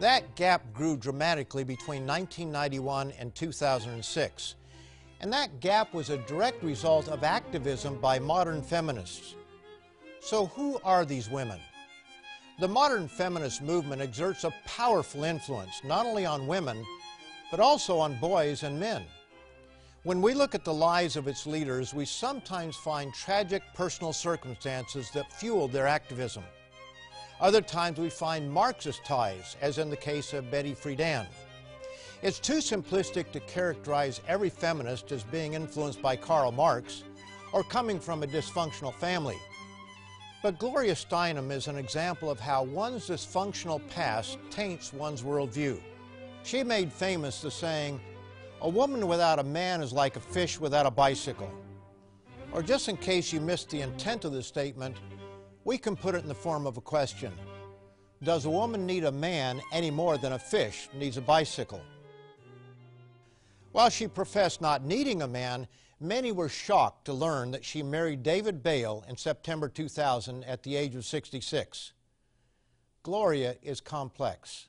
That 0.00 0.36
gap 0.36 0.62
grew 0.72 0.96
dramatically 0.96 1.64
between 1.64 2.06
1991 2.06 3.12
and 3.18 3.34
2006. 3.34 4.54
And 5.20 5.32
that 5.32 5.58
gap 5.58 5.92
was 5.92 6.10
a 6.10 6.18
direct 6.18 6.62
result 6.62 7.08
of 7.08 7.24
activism 7.24 8.00
by 8.00 8.20
modern 8.20 8.62
feminists. 8.62 9.34
So, 10.20 10.46
who 10.46 10.80
are 10.84 11.04
these 11.04 11.28
women? 11.28 11.58
The 12.60 12.68
modern 12.68 13.08
feminist 13.08 13.60
movement 13.60 14.00
exerts 14.00 14.44
a 14.44 14.54
powerful 14.66 15.24
influence 15.24 15.80
not 15.82 16.06
only 16.06 16.24
on 16.24 16.46
women, 16.46 16.84
but 17.50 17.58
also 17.58 17.98
on 17.98 18.18
boys 18.20 18.62
and 18.62 18.78
men. 18.78 19.04
When 20.04 20.22
we 20.22 20.32
look 20.32 20.54
at 20.54 20.64
the 20.64 20.72
lives 20.72 21.16
of 21.16 21.26
its 21.26 21.44
leaders, 21.44 21.92
we 21.92 22.04
sometimes 22.04 22.76
find 22.76 23.12
tragic 23.12 23.62
personal 23.74 24.12
circumstances 24.12 25.10
that 25.10 25.32
fueled 25.32 25.72
their 25.72 25.88
activism. 25.88 26.44
Other 27.40 27.60
times 27.60 27.98
we 27.98 28.10
find 28.10 28.50
Marxist 28.50 29.04
ties, 29.04 29.56
as 29.60 29.78
in 29.78 29.90
the 29.90 29.96
case 29.96 30.32
of 30.32 30.50
Betty 30.50 30.74
Friedan. 30.74 31.26
It's 32.20 32.40
too 32.40 32.58
simplistic 32.58 33.30
to 33.30 33.40
characterize 33.40 34.20
every 34.26 34.50
feminist 34.50 35.12
as 35.12 35.22
being 35.22 35.54
influenced 35.54 36.02
by 36.02 36.16
Karl 36.16 36.50
Marx 36.50 37.04
or 37.52 37.62
coming 37.62 38.00
from 38.00 38.24
a 38.24 38.26
dysfunctional 38.26 38.92
family. 38.92 39.36
But 40.42 40.58
Gloria 40.58 40.94
Steinem 40.94 41.52
is 41.52 41.68
an 41.68 41.76
example 41.76 42.28
of 42.28 42.40
how 42.40 42.64
one's 42.64 43.08
dysfunctional 43.08 43.88
past 43.88 44.38
taints 44.50 44.92
one's 44.92 45.22
worldview. 45.22 45.80
She 46.42 46.64
made 46.64 46.92
famous 46.92 47.40
the 47.40 47.52
saying, 47.52 48.00
a 48.62 48.68
woman 48.68 49.06
without 49.06 49.38
a 49.38 49.44
man 49.44 49.80
is 49.80 49.92
like 49.92 50.16
a 50.16 50.20
fish 50.20 50.58
without 50.58 50.86
a 50.86 50.90
bicycle. 50.90 51.52
Or 52.50 52.62
just 52.62 52.88
in 52.88 52.96
case 52.96 53.32
you 53.32 53.40
missed 53.40 53.70
the 53.70 53.82
intent 53.82 54.24
of 54.24 54.32
the 54.32 54.42
statement, 54.42 54.96
we 55.68 55.76
can 55.76 55.94
put 55.94 56.14
it 56.14 56.22
in 56.22 56.28
the 56.28 56.34
form 56.34 56.66
of 56.66 56.78
a 56.78 56.80
question. 56.80 57.30
Does 58.22 58.46
a 58.46 58.50
woman 58.50 58.86
need 58.86 59.04
a 59.04 59.12
man 59.12 59.60
any 59.70 59.90
more 59.90 60.16
than 60.16 60.32
a 60.32 60.38
fish 60.38 60.88
needs 60.94 61.18
a 61.18 61.20
bicycle? 61.20 61.82
While 63.72 63.90
she 63.90 64.08
professed 64.08 64.62
not 64.62 64.82
needing 64.82 65.20
a 65.20 65.28
man, 65.28 65.68
many 66.00 66.32
were 66.32 66.48
shocked 66.48 67.04
to 67.04 67.12
learn 67.12 67.50
that 67.50 67.66
she 67.66 67.82
married 67.82 68.22
David 68.22 68.62
Bale 68.62 69.04
in 69.10 69.18
September 69.18 69.68
2000 69.68 70.42
at 70.44 70.62
the 70.62 70.74
age 70.74 70.94
of 70.94 71.04
66. 71.04 71.92
Gloria 73.02 73.56
is 73.62 73.82
complex. 73.82 74.68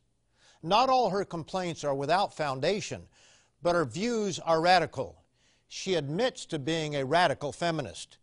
Not 0.61 0.89
all 0.89 1.11
her 1.11 1.23
complaints 1.23 1.85
are 1.85 1.95
without 1.95 2.35
foundation, 2.35 3.03
but 3.63 3.73
her 3.73 3.85
views 3.85 4.37
are 4.39 4.59
radical. 4.59 5.23
She 5.69 5.95
admits 5.95 6.45
to 6.47 6.59
being 6.59 6.97
a 6.97 7.05
radical 7.05 7.53
feminist, 7.53 8.17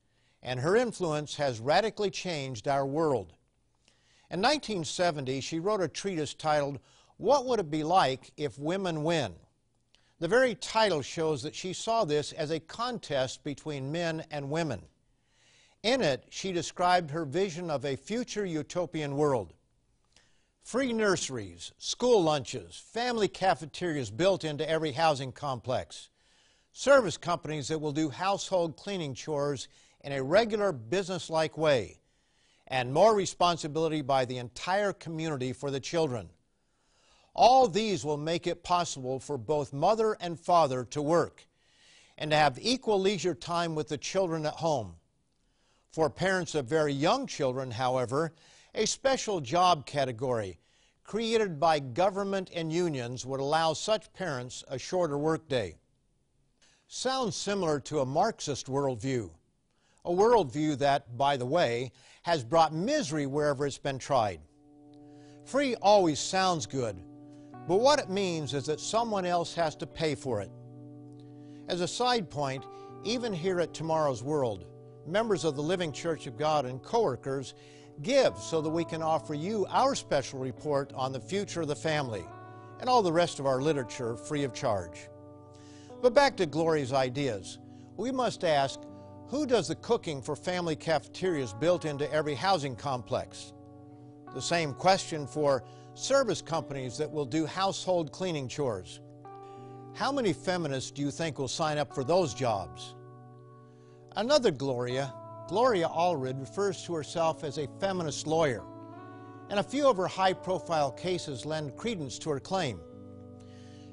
and 0.47 0.61
her 0.61 0.77
influence 0.77 1.35
has 1.35 1.59
radically 1.59 2.09
changed 2.09 2.69
our 2.69 2.87
world. 2.87 3.33
In 4.31 4.41
1970, 4.41 5.41
she 5.41 5.59
wrote 5.59 5.81
a 5.81 5.89
treatise 5.89 6.35
titled, 6.35 6.79
What 7.17 7.47
Would 7.47 7.59
It 7.59 7.71
Be 7.71 7.83
Like 7.83 8.31
If 8.37 8.57
Women 8.57 9.03
Win? 9.03 9.35
The 10.21 10.29
very 10.29 10.55
title 10.55 11.03
shows 11.03 11.43
that 11.43 11.55
she 11.55 11.73
saw 11.73 12.05
this 12.05 12.31
as 12.33 12.53
a 12.53 12.61
contest 12.61 13.43
between 13.43 13.91
men 13.91 14.25
and 14.31 14.49
women. 14.49 14.83
In 15.83 16.01
it, 16.01 16.25
she 16.31 16.53
described 16.53 17.11
her 17.11 17.25
vision 17.25 17.69
of 17.69 17.85
a 17.85 17.97
future 17.97 18.47
utopian 18.47 19.17
world. 19.17 19.53
Free 20.63 20.93
nurseries, 20.93 21.73
school 21.79 22.23
lunches, 22.23 22.81
family 22.93 23.29
cafeterias 23.29 24.11
built 24.11 24.45
into 24.45 24.69
every 24.69 24.93
housing 24.93 25.33
complex, 25.33 26.09
service 26.73 27.17
companies 27.17 27.67
that 27.69 27.81
will 27.81 27.93
do 27.93 28.11
household 28.11 28.77
cleaning 28.77 29.15
chores 29.15 29.67
in 30.07 30.13
a 30.13 30.23
regular 30.23 30.71
business-like 30.71 31.59
way, 31.59 31.99
and 32.69 32.95
more 32.95 33.13
responsibility 33.13 34.03
by 34.03 34.25
the 34.25 34.39
entire 34.39 34.93
community 34.93 35.53
for 35.53 35.69
the 35.69 35.81
children. 35.81 36.31
All 37.35 37.67
these 37.67 38.05
will 38.05 38.17
make 38.17 38.47
it 38.47 38.63
possible 38.63 39.19
for 39.19 39.37
both 39.37 39.73
mother 39.73 40.17
and 40.21 40.39
father 40.39 40.85
to 40.85 41.03
work 41.03 41.45
and 42.17 42.31
to 42.31 42.37
have 42.37 42.57
equal 42.63 43.01
leisure 43.01 43.35
time 43.35 43.75
with 43.75 43.89
the 43.89 43.99
children 43.99 44.47
at 44.47 44.55
home. 44.55 44.95
For 45.91 46.09
parents 46.09 46.55
of 46.55 46.67
very 46.67 46.93
young 46.93 47.27
children, 47.27 47.73
however, 47.73 48.33
a 48.77 48.87
special 48.87 49.41
job 49.41 49.87
category 49.87 50.61
created 51.03 51.59
by 51.59 51.81
government 51.81 52.51
and 52.55 52.73
unions 52.73 53.27
would 53.27 53.41
allow 53.41 53.73
such 53.73 54.13
parents 54.13 54.63
a 54.69 54.79
shorter 54.79 55.19
workday. 55.19 55.75
Sounds 56.87 57.35
similar 57.35 57.81
to 57.81 57.99
a 57.99 58.07
Marxist 58.07 58.69
worldview, 58.69 59.31
a 60.07 60.11
worldview 60.11 60.79
that, 60.79 61.17
by 61.19 61.37
the 61.37 61.45
way, 61.45 61.91
has 62.23 62.45
brought 62.45 62.73
misery 62.73 63.27
wherever 63.27 63.67
it's 63.67 63.77
been 63.77 63.99
tried. 63.99 64.41
Free 65.45 65.75
always 65.77 66.19
sounds 66.19 66.65
good, 66.65 66.97
but 67.69 67.81
what 67.81 67.99
it 67.99 68.09
means 68.09 68.55
is 68.55 68.67
that 68.67 68.81
someone 68.81 69.27
else 69.27 69.55
has 69.55 69.75
to 69.77 69.87
pay 69.87 70.15
for 70.15 70.41
it. 70.41 70.51
As 71.69 71.81
a 71.81 71.89
side 71.89 72.31
point, 72.31 72.65
even 73.05 73.33
here 73.33 73.61
at 73.61 73.75
Tomorrow's 73.75 74.23
World, 74.23 74.67
members 75.07 75.45
of 75.45 75.57
the 75.57 75.63
Living 75.63 75.93
Church 75.93 76.27
of 76.27 76.39
God 76.39 76.65
and 76.65 76.83
coworkers 76.83 77.55
give 78.03 78.37
so 78.39 78.61
that 78.61 78.71
we 78.71 78.85
can 78.85 79.03
offer 79.03 79.35
you 79.35 79.67
our 79.71 79.95
special 79.95 80.39
report 80.39 80.93
on 80.95 81.13
the 81.13 81.21
future 81.21 81.63
of 81.63 81.69
the 81.69 81.77
family 81.77 82.25
and 82.81 82.89
all 82.89 83.03
the 83.03 83.13
rest 83.13 83.41
of 83.41 83.47
our 83.47 83.61
literature 83.61 84.17
free 84.17 84.45
of 84.45 84.53
charge. 84.53 85.09
But 86.03 86.15
back 86.15 86.37
to 86.37 86.47
Gloria's 86.47 86.93
ideas. 86.93 87.59
We 87.97 88.13
must 88.13 88.45
ask, 88.45 88.81
who 89.29 89.45
does 89.47 89.69
the 89.69 89.75
cooking 89.77 90.23
for 90.23 90.37
family 90.37 90.77
cafeterias 90.77 91.53
built 91.53 91.85
into 91.85 92.11
every 92.13 92.35
housing 92.35 92.77
complex? 92.77 93.53
The 94.35 94.43
same 94.43 94.73
question 94.73 95.27
for 95.27 95.65
service 95.95 96.43
companies 96.43 96.97
that 96.99 97.11
will 97.11 97.25
do 97.25 97.47
household 97.47 98.13
cleaning 98.13 98.49
chores. 98.49 99.01
How 99.95 100.13
many 100.13 100.33
feminists 100.33 100.91
do 100.91 101.03
you 101.03 101.11
think 101.11 101.39
will 101.39 101.49
sign 101.49 101.79
up 101.79 101.95
for 101.95 102.05
those 102.05 102.35
jobs? 102.35 102.95
Another 104.15 104.51
Gloria, 104.51 105.13
Gloria 105.49 105.89
Allred, 105.89 106.39
refers 106.39 106.85
to 106.85 106.95
herself 106.95 107.43
as 107.43 107.59
a 107.59 107.69
feminist 107.81 108.27
lawyer, 108.27 108.63
and 109.51 109.59
a 109.59 109.65
few 109.65 109.89
of 109.89 109.97
her 109.97 110.07
high 110.07 110.35
profile 110.35 110.93
cases 110.93 111.47
lend 111.47 111.77
credence 111.77 112.19
to 112.21 112.31
her 112.31 112.41
claim. 112.41 112.79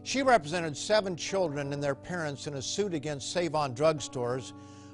She 0.03 0.21
represented 0.21 0.75
seven 0.75 1.15
children 1.15 1.71
and 1.71 1.81
their 1.81 1.95
parents 1.95 2.47
in 2.47 2.55
a 2.55 2.61
suit 2.61 2.93
against 2.93 3.31
Save 3.31 3.55
On 3.55 3.73
drugstores 3.73 4.51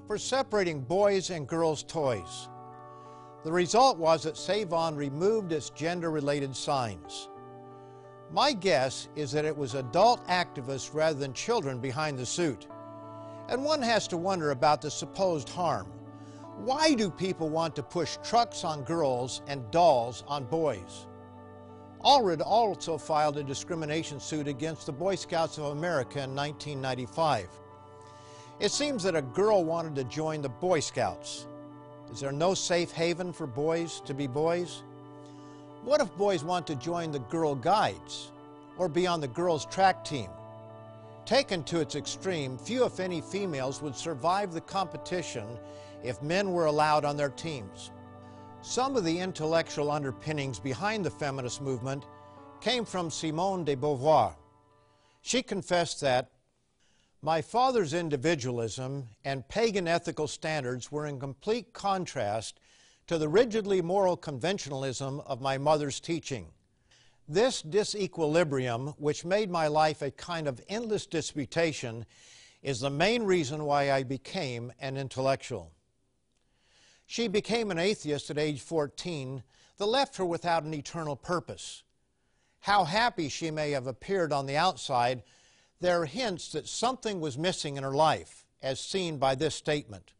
for 0.10 0.18
separating 0.18 0.82
boys 0.82 1.30
and 1.30 1.48
girls' 1.48 1.84
toys. 1.84 2.50
The 3.44 3.52
result 3.52 4.00
was 4.00 4.24
that 4.24 4.38
Save-On 4.38 4.96
removed 4.96 5.52
its 5.52 5.70
gender-related 5.70 6.56
signs. 6.56 7.30
My 8.32 8.52
guess 8.52 9.08
is 9.16 9.32
that 9.34 9.46
it 9.46 9.56
was 9.56 9.76
adult 9.76 10.26
activists 10.26 10.96
rather 10.96 11.20
than 11.20 11.32
children 11.34 11.80
behind 11.80 12.18
the 12.18 12.26
suit. 12.26 12.66
And 13.50 13.64
one 13.64 13.84
has 13.84 14.08
to 14.08 14.18
wonder 14.18 14.50
about 14.50 14.82
the 14.82 14.90
supposed 14.90 15.48
harm. 15.48 15.86
Why 16.58 16.96
do 16.96 17.12
people 17.12 17.50
want 17.50 17.76
to 17.76 17.84
push 17.84 18.18
trucks 18.24 18.64
on 18.64 18.84
girls 18.86 19.44
and 19.46 19.70
dolls 19.70 20.24
on 20.28 20.46
boys? 20.46 21.06
Allred 22.04 22.42
also 22.44 22.98
filed 22.98 23.38
a 23.38 23.44
discrimination 23.44 24.20
suit 24.20 24.48
against 24.48 24.88
the 24.88 24.92
Boy 24.92 25.14
Scouts 25.14 25.60
of 25.60 25.66
America 25.66 26.24
in 26.24 26.34
1995. 26.34 27.48
It 28.60 28.74
seems 28.74 29.04
that 29.04 29.16
a 29.16 29.22
girl 29.22 29.64
wanted 29.64 29.96
to 29.96 30.04
join 30.04 30.42
the 30.42 30.50
Boy 30.50 30.82
Scouts. 30.82 31.48
Is 32.12 32.20
there 32.20 32.34
no 32.34 32.54
safe 32.54 32.92
haven 32.92 33.32
for 33.32 33.48
boys 33.48 34.02
to 34.02 34.14
be 34.14 34.28
boys? 34.28 34.84
What 35.86 36.02
if 36.02 36.14
boys 36.18 36.44
want 36.44 36.68
to 36.68 36.76
join 36.76 37.12
the 37.12 37.20
Girl 37.20 37.56
Guides 37.56 38.32
or 38.78 38.90
be 38.90 39.08
on 39.08 39.22
the 39.22 39.30
girls' 39.30 39.66
track 39.66 40.04
team? 40.04 40.30
Taken 41.26 41.64
to 41.64 41.80
its 41.80 41.96
extreme, 41.96 42.58
few 42.58 42.84
if 42.84 43.00
any 43.00 43.22
females 43.22 43.82
would 43.82 43.96
survive 43.96 44.52
the 44.52 44.62
competition 44.62 45.48
if 46.04 46.22
men 46.22 46.52
were 46.52 46.66
allowed 46.66 47.06
on 47.06 47.16
their 47.16 47.30
teams. 47.30 47.92
Some 48.62 48.98
of 48.98 49.06
the 49.06 49.20
intellectual 49.20 49.90
underpinnings 49.90 50.60
behind 50.60 51.06
the 51.06 51.12
feminist 51.12 51.62
movement 51.62 52.04
came 52.60 52.84
from 52.84 53.10
Simone 53.10 53.64
de 53.64 53.76
Beauvoir. 53.76 54.36
She 55.22 55.42
confessed 55.42 56.02
that 56.02 56.30
my 57.22 57.42
father's 57.42 57.94
individualism 57.94 59.08
and 59.26 59.48
pagan 59.50 59.88
ethical 59.88 60.28
standards 60.28 60.92
were 60.92 61.06
in 61.06 61.20
complete 61.20 61.74
contrast 61.74 62.60
to 63.08 63.18
the 63.18 63.28
rigidly 63.28 63.82
moral 63.82 64.16
conventionalism 64.16 65.22
of 65.26 65.42
my 65.42 65.58
mother's 65.58 66.00
teaching. 66.00 66.48
This 67.28 67.62
disequilibrium, 67.62 68.96
which 68.98 69.26
made 69.26 69.52
my 69.52 69.68
life 69.68 70.02
a 70.02 70.12
kind 70.12 70.48
of 70.48 70.62
endless 70.70 71.06
disputation, 71.06 72.06
is 72.64 72.80
the 72.80 72.90
main 72.90 73.24
reason 73.24 73.66
why 73.66 73.92
I 73.92 74.04
became 74.04 74.72
an 74.80 74.98
intellectual. 74.98 75.72
She 77.06 77.28
became 77.28 77.70
an 77.72 77.80
atheist 77.80 78.30
at 78.30 78.38
age 78.38 78.62
14 78.62 79.44
that 79.78 79.86
left 79.86 80.18
her 80.18 80.26
without 80.26 80.64
an 80.64 80.74
eternal 80.74 81.16
purpose. 81.16 81.84
How 82.62 82.84
happy 82.84 83.30
she 83.30 83.52
may 83.52 83.72
have 83.72 83.88
appeared 83.88 84.32
on 84.32 84.46
the 84.46 84.58
outside, 84.58 85.24
there 85.80 86.02
are 86.02 86.06
hints 86.06 86.52
that 86.52 86.68
something 86.68 87.20
was 87.20 87.38
missing 87.38 87.78
in 87.78 87.84
her 87.84 87.96
life, 87.96 88.46
as 88.62 88.80
seen 88.80 89.18
by 89.18 89.36
this 89.36 89.56
statement. 89.56 90.14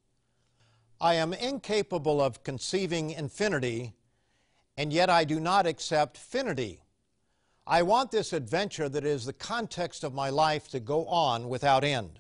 I 1.02 1.16
am 1.16 1.34
incapable 1.34 2.22
of 2.22 2.44
conceiving 2.44 3.12
infinity, 3.12 3.94
and 4.78 4.94
yet 4.94 5.10
I 5.10 5.24
do 5.24 5.40
not 5.40 5.66
accept 5.66 6.18
finity. 6.18 6.84
I 7.68 7.84
want 7.84 8.12
this 8.12 8.34
adventure 8.34 8.90
that 8.90 9.06
is 9.06 9.26
the 9.26 9.34
context 9.34 10.04
of 10.04 10.14
my 10.14 10.30
life 10.30 10.70
to 10.70 10.80
go 10.80 11.06
on 11.06 11.50
without 11.50 11.84
end. 11.84 12.20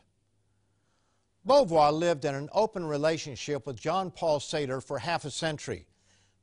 Beauvoir 1.47 1.91
lived 1.91 2.25
in 2.25 2.35
an 2.35 2.49
open 2.53 2.85
relationship 2.85 3.65
with 3.65 3.79
John 3.79 4.11
Paul 4.11 4.39
Sartre 4.39 4.83
for 4.83 4.99
half 4.99 5.25
a 5.25 5.31
century, 5.31 5.87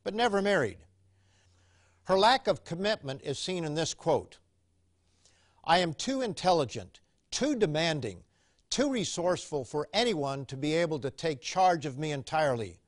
but 0.03 0.15
never 0.15 0.41
married. 0.41 0.79
Her 2.05 2.19
lack 2.19 2.47
of 2.47 2.65
commitment 2.65 3.21
is 3.23 3.39
seen 3.39 3.65
in 3.65 3.75
this 3.75 3.95
quote 3.95 4.39
I 5.67 5.79
am 5.79 5.95
too 5.95 6.23
intelligent, 6.23 7.01
too 7.31 7.57
demanding, 7.57 8.23
too 8.71 8.91
resourceful 8.91 9.65
for 9.65 9.89
anyone 9.93 10.45
to 10.47 10.57
be 10.57 10.75
able 10.75 11.01
to 11.01 11.11
take 11.11 11.41
charge 11.41 11.87
of 11.87 11.99
me 11.99 12.13
entirely. 12.13 12.79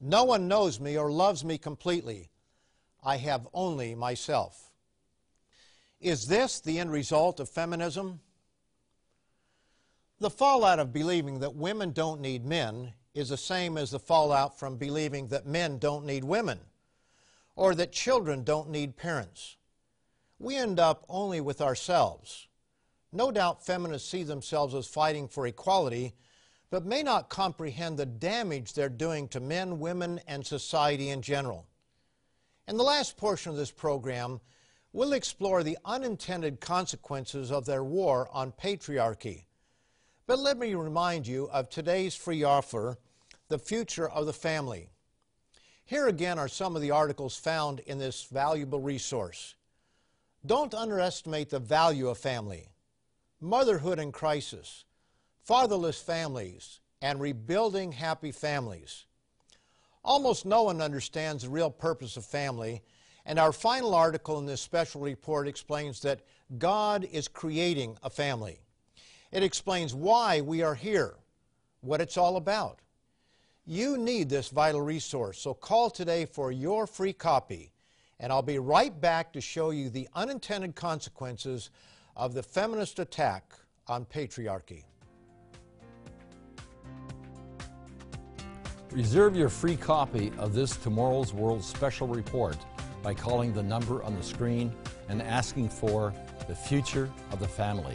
No 0.00 0.24
one 0.24 0.48
knows 0.48 0.80
me 0.80 0.96
or 0.96 1.10
loves 1.10 1.44
me 1.44 1.58
completely. 1.58 2.30
I 3.04 3.18
have 3.18 3.46
only 3.52 3.94
myself. 3.94 4.70
Is 6.00 6.26
this 6.26 6.60
the 6.60 6.78
end 6.78 6.92
result 6.92 7.40
of 7.40 7.48
feminism? 7.48 8.20
The 10.18 10.30
fallout 10.30 10.78
of 10.78 10.92
believing 10.92 11.40
that 11.40 11.54
women 11.54 11.92
don't 11.92 12.20
need 12.20 12.44
men 12.44 12.94
is 13.14 13.28
the 13.28 13.36
same 13.36 13.76
as 13.76 13.90
the 13.90 13.98
fallout 13.98 14.58
from 14.58 14.76
believing 14.76 15.28
that 15.28 15.46
men 15.46 15.78
don't 15.78 16.06
need 16.06 16.24
women 16.24 16.60
or 17.54 17.74
that 17.74 17.92
children 17.92 18.44
don't 18.44 18.70
need 18.70 18.96
parents. 18.96 19.57
We 20.38 20.56
end 20.56 20.78
up 20.78 21.04
only 21.08 21.40
with 21.40 21.60
ourselves. 21.60 22.48
No 23.12 23.30
doubt 23.30 23.64
feminists 23.64 24.08
see 24.08 24.22
themselves 24.22 24.74
as 24.74 24.86
fighting 24.86 25.28
for 25.28 25.46
equality, 25.46 26.14
but 26.70 26.84
may 26.84 27.02
not 27.02 27.30
comprehend 27.30 27.98
the 27.98 28.06
damage 28.06 28.72
they're 28.72 28.88
doing 28.88 29.28
to 29.28 29.40
men, 29.40 29.78
women, 29.78 30.20
and 30.26 30.46
society 30.46 31.08
in 31.08 31.22
general. 31.22 31.66
In 32.66 32.76
the 32.76 32.84
last 32.84 33.16
portion 33.16 33.50
of 33.50 33.56
this 33.56 33.70
program, 33.70 34.40
we'll 34.92 35.14
explore 35.14 35.62
the 35.62 35.78
unintended 35.84 36.60
consequences 36.60 37.50
of 37.50 37.64
their 37.64 37.82
war 37.82 38.28
on 38.32 38.52
patriarchy 38.52 39.44
but 40.28 40.38
let 40.38 40.58
me 40.58 40.74
remind 40.74 41.26
you 41.26 41.48
of 41.50 41.70
today's 41.70 42.14
free 42.14 42.44
offer, 42.44 42.98
The 43.48 43.58
Future 43.58 44.06
of 44.06 44.26
the 44.26 44.34
Family. 44.34 44.90
Here 45.86 46.06
again 46.06 46.38
are 46.38 46.48
some 46.48 46.76
of 46.76 46.82
the 46.82 46.90
articles 46.90 47.34
found 47.34 47.80
in 47.80 47.96
this 47.96 48.24
valuable 48.24 48.78
resource. 48.78 49.54
Don't 50.46 50.74
underestimate 50.74 51.50
the 51.50 51.58
value 51.58 52.08
of 52.08 52.18
family, 52.18 52.68
motherhood 53.40 53.98
in 53.98 54.12
crisis, 54.12 54.84
fatherless 55.42 56.00
families, 56.00 56.80
and 57.02 57.20
rebuilding 57.20 57.92
happy 57.92 58.32
families. 58.32 59.06
Almost 60.04 60.46
no 60.46 60.62
one 60.62 60.80
understands 60.80 61.42
the 61.42 61.50
real 61.50 61.70
purpose 61.70 62.16
of 62.16 62.24
family, 62.24 62.82
and 63.26 63.38
our 63.38 63.52
final 63.52 63.94
article 63.94 64.38
in 64.38 64.46
this 64.46 64.60
special 64.60 65.00
report 65.00 65.48
explains 65.48 66.00
that 66.00 66.20
God 66.56 67.06
is 67.12 67.28
creating 67.28 67.98
a 68.02 68.08
family. 68.08 68.60
It 69.32 69.42
explains 69.42 69.94
why 69.94 70.40
we 70.40 70.62
are 70.62 70.74
here, 70.74 71.16
what 71.80 72.00
it's 72.00 72.16
all 72.16 72.36
about. 72.36 72.78
You 73.66 73.98
need 73.98 74.30
this 74.30 74.48
vital 74.48 74.80
resource, 74.80 75.38
so 75.38 75.52
call 75.52 75.90
today 75.90 76.24
for 76.24 76.50
your 76.50 76.86
free 76.86 77.12
copy, 77.12 77.72
and 78.20 78.32
I'll 78.32 78.42
be 78.42 78.58
right 78.58 78.98
back 79.00 79.32
to 79.32 79.40
show 79.40 79.70
you 79.70 79.90
the 79.90 80.08
unintended 80.14 80.74
consequences 80.74 81.70
of 82.16 82.34
the 82.34 82.42
feminist 82.42 82.98
attack 82.98 83.52
on 83.86 84.04
patriarchy. 84.04 84.84
Reserve 88.90 89.36
your 89.36 89.48
free 89.48 89.76
copy 89.76 90.32
of 90.38 90.54
this 90.54 90.76
Tomorrow's 90.76 91.32
World 91.32 91.62
special 91.62 92.08
report 92.08 92.56
by 93.02 93.14
calling 93.14 93.52
the 93.52 93.62
number 93.62 94.02
on 94.02 94.16
the 94.16 94.22
screen 94.22 94.72
and 95.08 95.22
asking 95.22 95.68
for 95.68 96.12
the 96.48 96.54
future 96.54 97.10
of 97.30 97.38
the 97.38 97.46
family. 97.46 97.94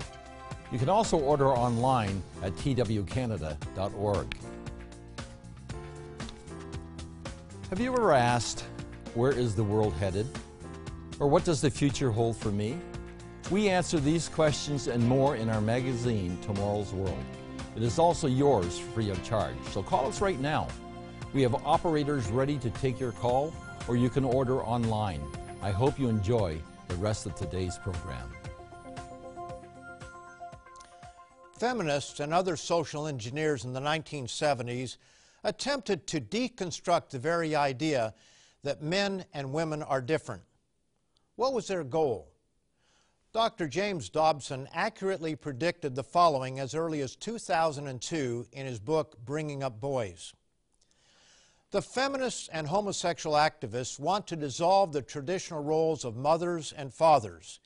You 0.71 0.79
can 0.79 0.89
also 0.89 1.17
order 1.17 1.49
online 1.49 2.23
at 2.41 2.53
twcanada.org. 2.53 4.37
Have 7.69 7.79
you 7.79 7.91
ever 7.91 8.11
asked, 8.11 8.65
where 9.15 9.31
is 9.31 9.55
the 9.55 9.63
world 9.63 9.93
headed? 9.93 10.27
Or 11.19 11.27
what 11.27 11.43
does 11.45 11.61
the 11.61 11.69
future 11.69 12.11
hold 12.11 12.35
for 12.35 12.51
me? 12.51 12.79
We 13.51 13.69
answer 13.69 13.99
these 13.99 14.27
questions 14.27 14.87
and 14.87 15.07
more 15.07 15.35
in 15.35 15.49
our 15.49 15.61
magazine, 15.61 16.37
Tomorrow's 16.41 16.91
World. 16.93 17.23
It 17.75 17.83
is 17.83 17.99
also 17.99 18.27
yours 18.27 18.79
free 18.79 19.09
of 19.09 19.23
charge, 19.23 19.55
so 19.71 19.83
call 19.83 20.07
us 20.07 20.21
right 20.21 20.39
now. 20.39 20.67
We 21.33 21.41
have 21.43 21.53
operators 21.65 22.27
ready 22.29 22.57
to 22.57 22.69
take 22.71 22.99
your 22.99 23.11
call, 23.11 23.53
or 23.87 23.95
you 23.95 24.09
can 24.09 24.23
order 24.23 24.63
online. 24.63 25.21
I 25.61 25.71
hope 25.71 25.99
you 25.99 26.09
enjoy 26.09 26.57
the 26.87 26.95
rest 26.95 27.25
of 27.25 27.35
today's 27.35 27.77
program. 27.77 28.29
Feminists 31.59 32.19
and 32.19 32.33
other 32.33 32.55
social 32.55 33.07
engineers 33.07 33.63
in 33.63 33.73
the 33.73 33.79
1970s 33.79 34.97
attempted 35.43 36.07
to 36.07 36.19
deconstruct 36.19 37.09
the 37.09 37.19
very 37.19 37.55
idea 37.55 38.13
that 38.63 38.81
men 38.81 39.25
and 39.33 39.53
women 39.53 39.83
are 39.83 40.01
different. 40.01 40.43
What 41.35 41.53
was 41.53 41.67
their 41.67 41.83
goal? 41.83 42.29
Dr. 43.33 43.67
James 43.67 44.09
Dobson 44.09 44.67
accurately 44.73 45.35
predicted 45.35 45.95
the 45.95 46.03
following 46.03 46.59
as 46.59 46.75
early 46.75 47.01
as 47.01 47.15
2002 47.15 48.47
in 48.51 48.65
his 48.65 48.79
book, 48.79 49.17
Bringing 49.25 49.63
Up 49.63 49.81
Boys. 49.81 50.33
The 51.71 51.81
feminists 51.81 52.47
and 52.53 52.67
homosexual 52.67 53.35
activists 53.35 53.99
want 53.99 54.27
to 54.27 54.35
dissolve 54.35 54.93
the 54.93 55.01
traditional 55.01 55.63
roles 55.63 56.05
of 56.05 56.15
mothers 56.15 56.71
and 56.71 56.93
fathers, 56.93 57.59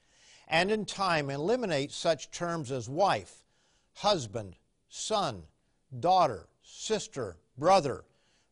and 0.48 0.72
in 0.72 0.86
time 0.86 1.30
eliminate 1.30 1.92
such 1.92 2.32
terms 2.32 2.72
as 2.72 2.88
wife, 2.88 3.44
husband, 3.96 4.56
son, 4.88 5.44
daughter, 6.00 6.48
sister, 6.64 7.36
brother, 7.58 8.06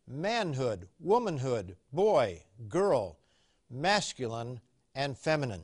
manhood, 0.08 0.88
womanhood, 1.00 1.76
boy, 1.92 2.44
girl, 2.68 3.18
masculine, 3.70 4.60
and 4.94 5.18
feminine. 5.18 5.64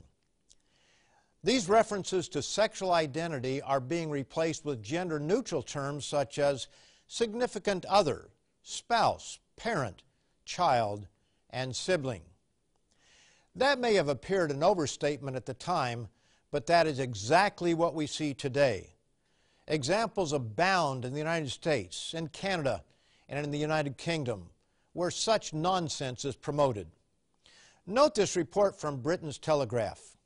These 1.43 1.69
references 1.69 2.29
to 2.29 2.41
sexual 2.41 2.91
identity 2.91 3.61
are 3.61 3.79
being 3.79 4.09
replaced 4.09 4.63
with 4.63 4.83
gender 4.83 5.19
neutral 5.19 5.63
terms 5.63 6.05
such 6.05 6.37
as 6.37 6.67
significant 7.07 7.85
other, 7.85 8.29
spouse, 8.61 9.39
parent, 9.55 10.03
child, 10.45 11.07
and 11.49 11.75
sibling. 11.75 12.21
That 13.55 13.79
may 13.79 13.95
have 13.95 14.07
appeared 14.07 14.51
an 14.51 14.63
overstatement 14.63 15.35
at 15.35 15.45
the 15.45 15.53
time, 15.53 16.07
but 16.51 16.67
that 16.67 16.87
is 16.87 16.99
exactly 16.99 17.73
what 17.73 17.95
we 17.95 18.07
see 18.07 18.33
today. 18.33 18.95
Examples 19.67 20.33
abound 20.33 21.05
in 21.05 21.13
the 21.13 21.19
United 21.19 21.49
States, 21.49 22.13
in 22.13 22.27
Canada, 22.27 22.83
and 23.31 23.45
in 23.45 23.51
the 23.51 23.57
United 23.57 23.97
Kingdom, 23.97 24.49
where 24.93 25.09
such 25.09 25.53
nonsense 25.53 26.25
is 26.25 26.35
promoted. 26.35 26.87
Note 27.87 28.13
this 28.13 28.35
report 28.35 28.79
from 28.79 29.01
Britain's 29.01 29.39
Telegraph. 29.39 30.17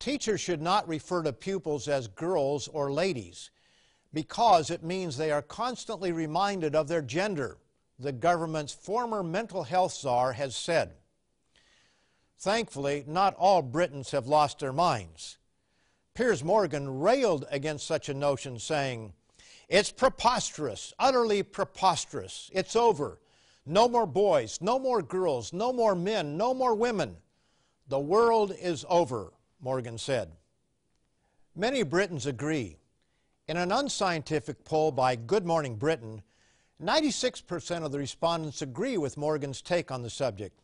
Teachers 0.00 0.40
should 0.40 0.60
not 0.60 0.88
refer 0.88 1.22
to 1.22 1.32
pupils 1.32 1.86
as 1.86 2.08
girls 2.08 2.66
or 2.68 2.92
ladies 2.92 3.50
because 4.12 4.70
it 4.70 4.82
means 4.82 5.16
they 5.16 5.30
are 5.30 5.42
constantly 5.42 6.10
reminded 6.10 6.74
of 6.74 6.88
their 6.88 7.02
gender, 7.02 7.58
the 7.98 8.12
government's 8.12 8.72
former 8.72 9.22
mental 9.22 9.62
health 9.62 9.92
czar 9.92 10.32
has 10.32 10.56
said. 10.56 10.94
Thankfully, 12.36 13.04
not 13.06 13.36
all 13.36 13.62
Britons 13.62 14.10
have 14.10 14.26
lost 14.26 14.58
their 14.58 14.72
minds. 14.72 15.38
Piers 16.14 16.42
Morgan 16.42 16.98
railed 16.98 17.46
against 17.50 17.86
such 17.86 18.08
a 18.08 18.14
notion, 18.14 18.58
saying, 18.58 19.12
It's 19.70 19.92
preposterous, 19.92 20.92
utterly 20.98 21.44
preposterous. 21.44 22.50
It's 22.52 22.74
over. 22.74 23.20
No 23.64 23.88
more 23.88 24.04
boys, 24.04 24.58
no 24.60 24.80
more 24.80 25.00
girls, 25.00 25.52
no 25.52 25.72
more 25.72 25.94
men, 25.94 26.36
no 26.36 26.52
more 26.52 26.74
women. 26.74 27.16
The 27.86 28.00
world 28.00 28.52
is 28.60 28.84
over, 28.88 29.32
Morgan 29.60 29.96
said. 29.96 30.32
Many 31.54 31.84
Britons 31.84 32.26
agree. 32.26 32.78
In 33.46 33.56
an 33.56 33.70
unscientific 33.70 34.64
poll 34.64 34.90
by 34.90 35.14
Good 35.14 35.46
Morning 35.46 35.76
Britain, 35.76 36.22
96% 36.82 37.84
of 37.84 37.92
the 37.92 37.98
respondents 37.98 38.62
agree 38.62 38.98
with 38.98 39.16
Morgan's 39.16 39.62
take 39.62 39.92
on 39.92 40.02
the 40.02 40.10
subject. 40.10 40.58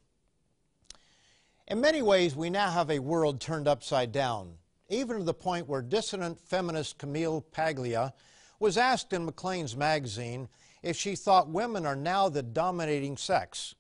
In 1.69 1.81
many 1.81 2.03
ways, 2.03 2.35
we 2.35 2.51
now 2.51 2.71
have 2.71 2.91
a 2.91 2.99
world 2.99 3.41
turned 3.41 3.69
upside 3.69 4.11
down, 4.11 4.55
even 4.89 5.19
to 5.19 5.25
the 5.25 5.35
point 5.35 5.69
where 5.69 5.83
dissident 5.83 6.41
feminist 6.41 6.99
Camille 6.99 7.45
Paglia 7.53 8.13
was 8.59 8.79
asked 8.79 9.13
in 9.13 9.25
Maclean's 9.25 9.77
magazine 9.77 10.49
if 10.83 10.97
she 10.97 11.17
thought 11.17 11.49
women 11.49 11.85
are 11.85 11.97
now 11.97 12.29
the 12.29 12.43
dominating 12.43 13.17
sex. 13.17 13.75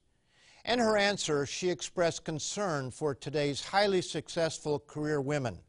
In 0.65 0.79
her 0.81 0.97
answer, 0.97 1.47
she 1.47 1.71
expressed 1.71 2.25
concern 2.25 2.91
for 2.91 3.15
today's 3.15 3.67
highly 3.67 4.03
successful 4.03 4.81
career 4.81 5.21
women. 5.21 5.61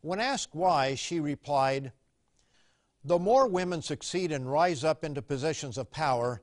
When 0.00 0.18
asked 0.18 0.54
why, 0.54 0.96
she 0.96 1.20
replied, 1.20 1.92
The 3.04 3.18
more 3.18 3.46
women 3.46 3.82
succeed 3.82 4.32
and 4.32 4.50
rise 4.50 4.82
up 4.82 5.04
into 5.04 5.22
positions 5.22 5.78
of 5.78 5.90
power, 5.90 6.42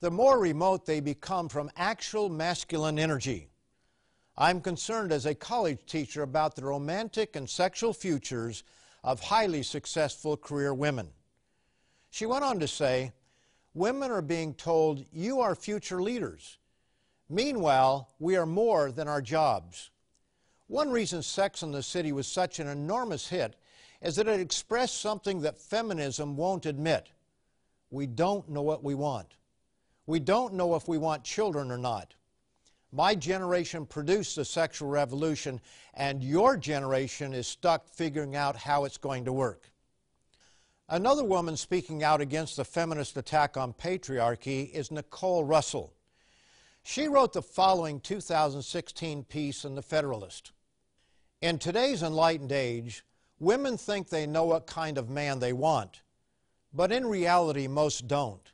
the 0.00 0.10
more 0.10 0.38
remote 0.38 0.86
they 0.86 1.00
become 1.00 1.48
from 1.48 1.70
actual 1.76 2.28
masculine 2.28 2.98
energy. 2.98 3.48
I'm 4.36 4.60
concerned 4.60 5.12
as 5.12 5.26
a 5.26 5.34
college 5.34 5.84
teacher 5.86 6.22
about 6.22 6.54
the 6.54 6.64
romantic 6.64 7.36
and 7.36 7.48
sexual 7.48 7.92
futures 7.92 8.64
of 9.04 9.20
highly 9.20 9.62
successful 9.62 10.36
career 10.36 10.72
women. 10.72 11.08
She 12.10 12.26
went 12.26 12.44
on 12.44 12.60
to 12.60 12.68
say, 12.68 13.12
Women 13.74 14.10
are 14.10 14.22
being 14.22 14.54
told, 14.54 15.04
You 15.10 15.40
are 15.40 15.54
future 15.54 16.02
leaders. 16.02 16.58
Meanwhile, 17.28 18.10
we 18.18 18.36
are 18.36 18.46
more 18.46 18.92
than 18.92 19.08
our 19.08 19.22
jobs. 19.22 19.90
One 20.66 20.90
reason 20.90 21.22
Sex 21.22 21.62
and 21.62 21.72
the 21.72 21.82
City 21.82 22.12
was 22.12 22.26
such 22.26 22.58
an 22.58 22.68
enormous 22.68 23.28
hit 23.28 23.56
is 24.02 24.16
that 24.16 24.28
it 24.28 24.40
expressed 24.40 25.00
something 25.00 25.40
that 25.40 25.58
feminism 25.58 26.36
won't 26.36 26.66
admit. 26.66 27.10
We 27.90 28.06
don't 28.06 28.48
know 28.48 28.62
what 28.62 28.82
we 28.82 28.94
want. 28.94 29.34
We 30.06 30.18
don't 30.18 30.54
know 30.54 30.74
if 30.74 30.88
we 30.88 30.98
want 30.98 31.24
children 31.24 31.70
or 31.70 31.78
not. 31.78 32.14
My 32.94 33.14
generation 33.14 33.86
produced 33.86 34.36
the 34.36 34.44
sexual 34.44 34.90
revolution, 34.90 35.62
and 35.94 36.22
your 36.22 36.58
generation 36.58 37.32
is 37.32 37.46
stuck 37.46 37.88
figuring 37.88 38.36
out 38.36 38.54
how 38.54 38.84
it's 38.84 38.98
going 38.98 39.24
to 39.24 39.32
work. 39.32 39.70
Another 40.90 41.24
woman 41.24 41.56
speaking 41.56 42.02
out 42.02 42.20
against 42.20 42.56
the 42.56 42.66
feminist 42.66 43.16
attack 43.16 43.56
on 43.56 43.72
patriarchy 43.72 44.70
is 44.72 44.90
Nicole 44.90 45.42
Russell. 45.42 45.94
She 46.82 47.08
wrote 47.08 47.32
the 47.32 47.40
following 47.40 47.98
2016 47.98 49.24
piece 49.24 49.64
in 49.64 49.74
The 49.74 49.80
Federalist. 49.80 50.52
In 51.40 51.58
today's 51.58 52.02
enlightened 52.02 52.52
age, 52.52 53.04
women 53.38 53.78
think 53.78 54.10
they 54.10 54.26
know 54.26 54.44
what 54.44 54.66
kind 54.66 54.98
of 54.98 55.08
man 55.08 55.38
they 55.38 55.54
want, 55.54 56.02
but 56.74 56.92
in 56.92 57.06
reality, 57.06 57.66
most 57.68 58.06
don't. 58.06 58.52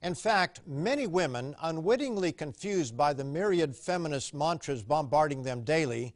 In 0.00 0.14
fact, 0.14 0.60
many 0.66 1.06
women, 1.06 1.56
unwittingly 1.60 2.32
confused 2.32 2.96
by 2.96 3.12
the 3.12 3.24
myriad 3.24 3.74
feminist 3.74 4.32
mantras 4.32 4.82
bombarding 4.82 5.42
them 5.42 5.64
daily, 5.64 6.14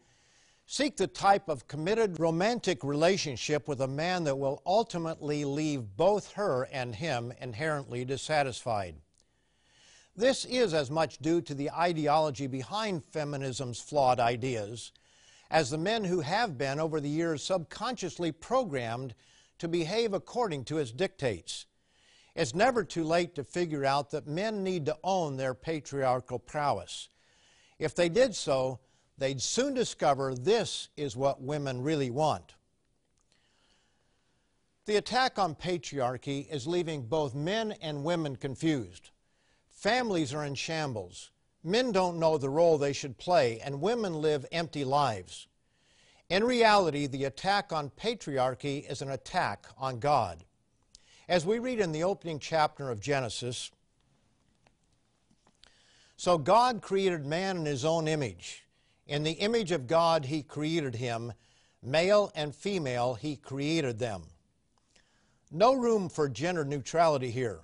seek 0.66 0.96
the 0.96 1.08
type 1.08 1.48
of 1.48 1.66
committed 1.66 2.20
romantic 2.20 2.84
relationship 2.84 3.66
with 3.66 3.80
a 3.80 3.88
man 3.88 4.22
that 4.24 4.38
will 4.38 4.62
ultimately 4.64 5.44
leave 5.44 5.96
both 5.96 6.32
her 6.32 6.68
and 6.72 6.94
him 6.94 7.32
inherently 7.40 8.04
dissatisfied. 8.04 8.94
This 10.14 10.44
is 10.44 10.74
as 10.74 10.90
much 10.90 11.18
due 11.18 11.40
to 11.40 11.54
the 11.54 11.70
ideology 11.70 12.46
behind 12.46 13.04
feminism's 13.04 13.80
flawed 13.80 14.20
ideas 14.20 14.92
as 15.50 15.70
the 15.70 15.78
men 15.78 16.04
who 16.04 16.20
have 16.20 16.56
been, 16.56 16.80
over 16.80 17.00
the 17.00 17.08
years, 17.08 17.42
subconsciously 17.42 18.32
programmed 18.32 19.14
to 19.58 19.68
behave 19.68 20.14
according 20.14 20.64
to 20.64 20.78
its 20.78 20.92
dictates. 20.92 21.66
It's 22.34 22.54
never 22.54 22.82
too 22.82 23.04
late 23.04 23.34
to 23.34 23.44
figure 23.44 23.84
out 23.84 24.10
that 24.10 24.26
men 24.26 24.64
need 24.64 24.86
to 24.86 24.96
own 25.04 25.36
their 25.36 25.54
patriarchal 25.54 26.38
prowess. 26.38 27.08
If 27.78 27.94
they 27.94 28.08
did 28.08 28.34
so, 28.34 28.80
they'd 29.18 29.42
soon 29.42 29.74
discover 29.74 30.34
this 30.34 30.88
is 30.96 31.16
what 31.16 31.42
women 31.42 31.82
really 31.82 32.10
want. 32.10 32.54
The 34.86 34.96
attack 34.96 35.38
on 35.38 35.54
patriarchy 35.54 36.50
is 36.50 36.66
leaving 36.66 37.02
both 37.02 37.34
men 37.34 37.72
and 37.82 38.02
women 38.02 38.36
confused. 38.36 39.10
Families 39.70 40.32
are 40.32 40.44
in 40.44 40.54
shambles. 40.54 41.30
Men 41.62 41.92
don't 41.92 42.18
know 42.18 42.38
the 42.38 42.50
role 42.50 42.78
they 42.78 42.92
should 42.92 43.18
play, 43.18 43.60
and 43.60 43.80
women 43.80 44.14
live 44.14 44.44
empty 44.50 44.84
lives. 44.84 45.46
In 46.28 46.42
reality, 46.42 47.06
the 47.06 47.24
attack 47.24 47.72
on 47.72 47.90
patriarchy 47.90 48.90
is 48.90 49.02
an 49.02 49.10
attack 49.10 49.66
on 49.76 50.00
God. 50.00 50.44
As 51.28 51.46
we 51.46 51.58
read 51.58 51.78
in 51.78 51.92
the 51.92 52.02
opening 52.02 52.38
chapter 52.38 52.90
of 52.90 53.00
Genesis, 53.00 53.70
so 56.16 56.36
God 56.36 56.82
created 56.82 57.24
man 57.24 57.58
in 57.58 57.64
his 57.64 57.84
own 57.84 58.08
image. 58.08 58.64
In 59.06 59.22
the 59.22 59.32
image 59.32 59.72
of 59.72 59.86
God, 59.86 60.24
he 60.24 60.42
created 60.42 60.96
him. 60.96 61.32
Male 61.82 62.30
and 62.34 62.54
female, 62.54 63.14
he 63.14 63.36
created 63.36 63.98
them. 63.98 64.22
No 65.50 65.74
room 65.74 66.08
for 66.08 66.28
gender 66.28 66.64
neutrality 66.64 67.30
here. 67.30 67.60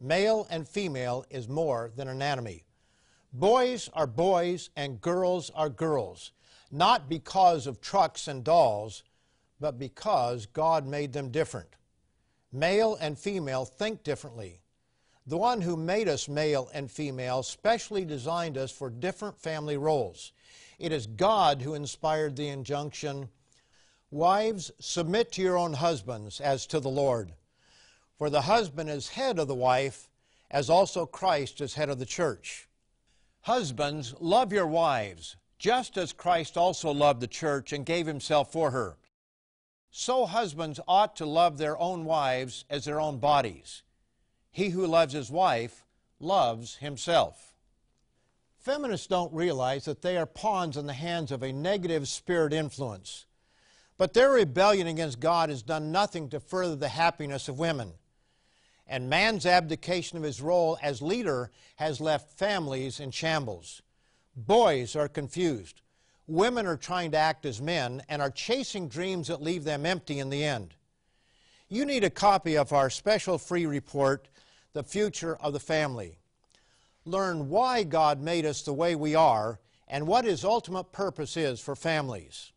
Male 0.00 0.46
and 0.50 0.68
female 0.68 1.24
is 1.30 1.48
more 1.48 1.90
than 1.96 2.08
anatomy. 2.08 2.64
Boys 3.32 3.90
are 3.92 4.06
boys 4.06 4.70
and 4.76 5.00
girls 5.00 5.50
are 5.50 5.68
girls, 5.68 6.32
not 6.70 7.08
because 7.08 7.66
of 7.66 7.80
trucks 7.80 8.28
and 8.28 8.42
dolls, 8.42 9.02
but 9.60 9.78
because 9.78 10.46
God 10.46 10.86
made 10.86 11.12
them 11.12 11.30
different. 11.30 11.68
Male 12.56 12.96
and 13.00 13.18
female 13.18 13.64
think 13.64 14.02
differently. 14.02 14.60
The 15.26 15.36
one 15.36 15.60
who 15.60 15.76
made 15.76 16.08
us 16.08 16.28
male 16.28 16.70
and 16.72 16.90
female 16.90 17.42
specially 17.42 18.04
designed 18.04 18.56
us 18.56 18.72
for 18.72 18.88
different 18.90 19.38
family 19.38 19.76
roles. 19.76 20.32
It 20.78 20.90
is 20.90 21.06
God 21.06 21.62
who 21.62 21.74
inspired 21.74 22.36
the 22.36 22.48
injunction 22.48 23.28
Wives, 24.10 24.70
submit 24.78 25.32
to 25.32 25.42
your 25.42 25.58
own 25.58 25.72
husbands 25.72 26.40
as 26.40 26.64
to 26.68 26.78
the 26.78 26.88
Lord. 26.88 27.34
For 28.16 28.30
the 28.30 28.42
husband 28.42 28.88
is 28.88 29.08
head 29.08 29.38
of 29.40 29.48
the 29.48 29.54
wife, 29.54 30.08
as 30.48 30.70
also 30.70 31.06
Christ 31.06 31.60
is 31.60 31.74
head 31.74 31.90
of 31.90 31.98
the 31.98 32.06
church. 32.06 32.68
Husbands, 33.42 34.14
love 34.20 34.52
your 34.52 34.66
wives, 34.66 35.36
just 35.58 35.98
as 35.98 36.12
Christ 36.12 36.56
also 36.56 36.92
loved 36.92 37.20
the 37.20 37.26
church 37.26 37.72
and 37.72 37.84
gave 37.84 38.06
himself 38.06 38.52
for 38.52 38.70
her. 38.70 38.96
So 39.90 40.26
husbands 40.26 40.80
ought 40.86 41.16
to 41.16 41.26
love 41.26 41.58
their 41.58 41.78
own 41.78 42.04
wives 42.04 42.64
as 42.68 42.84
their 42.84 43.00
own 43.00 43.18
bodies. 43.18 43.82
He 44.50 44.70
who 44.70 44.86
loves 44.86 45.12
his 45.12 45.30
wife 45.30 45.84
loves 46.20 46.76
himself. 46.76 47.54
Feminists 48.58 49.06
don't 49.06 49.32
realize 49.32 49.84
that 49.84 50.02
they 50.02 50.16
are 50.16 50.26
pawns 50.26 50.76
in 50.76 50.86
the 50.86 50.92
hands 50.92 51.30
of 51.30 51.42
a 51.42 51.52
negative 51.52 52.08
spirit 52.08 52.52
influence. 52.52 53.26
But 53.98 54.12
their 54.12 54.30
rebellion 54.30 54.86
against 54.86 55.20
God 55.20 55.48
has 55.48 55.62
done 55.62 55.92
nothing 55.92 56.28
to 56.30 56.40
further 56.40 56.76
the 56.76 56.88
happiness 56.88 57.48
of 57.48 57.58
women 57.58 57.92
and 58.86 59.10
man's 59.10 59.46
abdication 59.46 60.16
of 60.16 60.24
his 60.24 60.40
role 60.40 60.78
as 60.82 61.02
leader 61.02 61.50
has 61.76 62.00
left 62.00 62.38
families 62.38 63.00
in 63.00 63.10
shambles. 63.10 63.82
Boys 64.36 64.94
are 64.94 65.08
confused. 65.08 65.82
Women 66.28 66.66
are 66.66 66.76
trying 66.76 67.12
to 67.12 67.18
act 67.18 67.46
as 67.46 67.60
men 67.60 68.02
and 68.08 68.20
are 68.20 68.30
chasing 68.30 68.88
dreams 68.88 69.28
that 69.28 69.42
leave 69.42 69.64
them 69.64 69.86
empty 69.86 70.18
in 70.18 70.28
the 70.28 70.44
end. 70.44 70.74
You 71.68 71.84
need 71.84 72.04
a 72.04 72.10
copy 72.10 72.56
of 72.56 72.72
our 72.72 72.90
special 72.90 73.38
free 73.38 73.66
report, 73.66 74.28
The 74.72 74.82
Future 74.82 75.36
of 75.36 75.52
the 75.52 75.60
Family. 75.60 76.18
Learn 77.04 77.48
why 77.48 77.84
God 77.84 78.20
made 78.20 78.44
us 78.44 78.62
the 78.62 78.72
way 78.72 78.94
we 78.96 79.14
are 79.14 79.60
and 79.86 80.06
what 80.06 80.24
His 80.24 80.44
ultimate 80.44 80.90
purpose 80.90 81.36
is 81.36 81.60
for 81.60 81.76
families. 81.76 82.52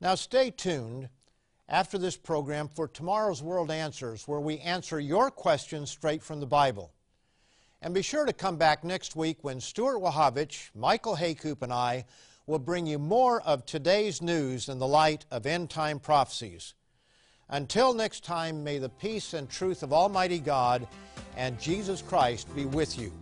Now, 0.00 0.16
stay 0.16 0.50
tuned 0.50 1.08
after 1.68 1.98
this 1.98 2.16
program 2.16 2.68
for 2.68 2.88
tomorrow's 2.88 3.42
World 3.42 3.70
Answers, 3.70 4.26
where 4.26 4.40
we 4.40 4.58
answer 4.58 4.98
your 4.98 5.30
questions 5.30 5.90
straight 5.90 6.22
from 6.22 6.40
the 6.40 6.46
Bible. 6.46 6.92
And 7.84 7.92
be 7.92 8.02
sure 8.02 8.24
to 8.24 8.32
come 8.32 8.56
back 8.56 8.84
next 8.84 9.16
week 9.16 9.38
when 9.42 9.60
Stuart 9.60 9.98
Wachowicz, 9.98 10.70
Michael 10.72 11.16
Heykoop, 11.16 11.62
and 11.62 11.72
I 11.72 12.04
will 12.46 12.60
bring 12.60 12.86
you 12.86 12.96
more 12.96 13.42
of 13.42 13.66
today's 13.66 14.22
news 14.22 14.68
in 14.68 14.78
the 14.78 14.86
light 14.86 15.26
of 15.32 15.46
end 15.46 15.68
time 15.68 15.98
prophecies. 15.98 16.74
Until 17.48 17.92
next 17.92 18.22
time, 18.22 18.62
may 18.62 18.78
the 18.78 18.88
peace 18.88 19.34
and 19.34 19.50
truth 19.50 19.82
of 19.82 19.92
Almighty 19.92 20.38
God 20.38 20.86
and 21.36 21.60
Jesus 21.60 22.02
Christ 22.02 22.54
be 22.54 22.66
with 22.66 22.96
you. 22.96 23.12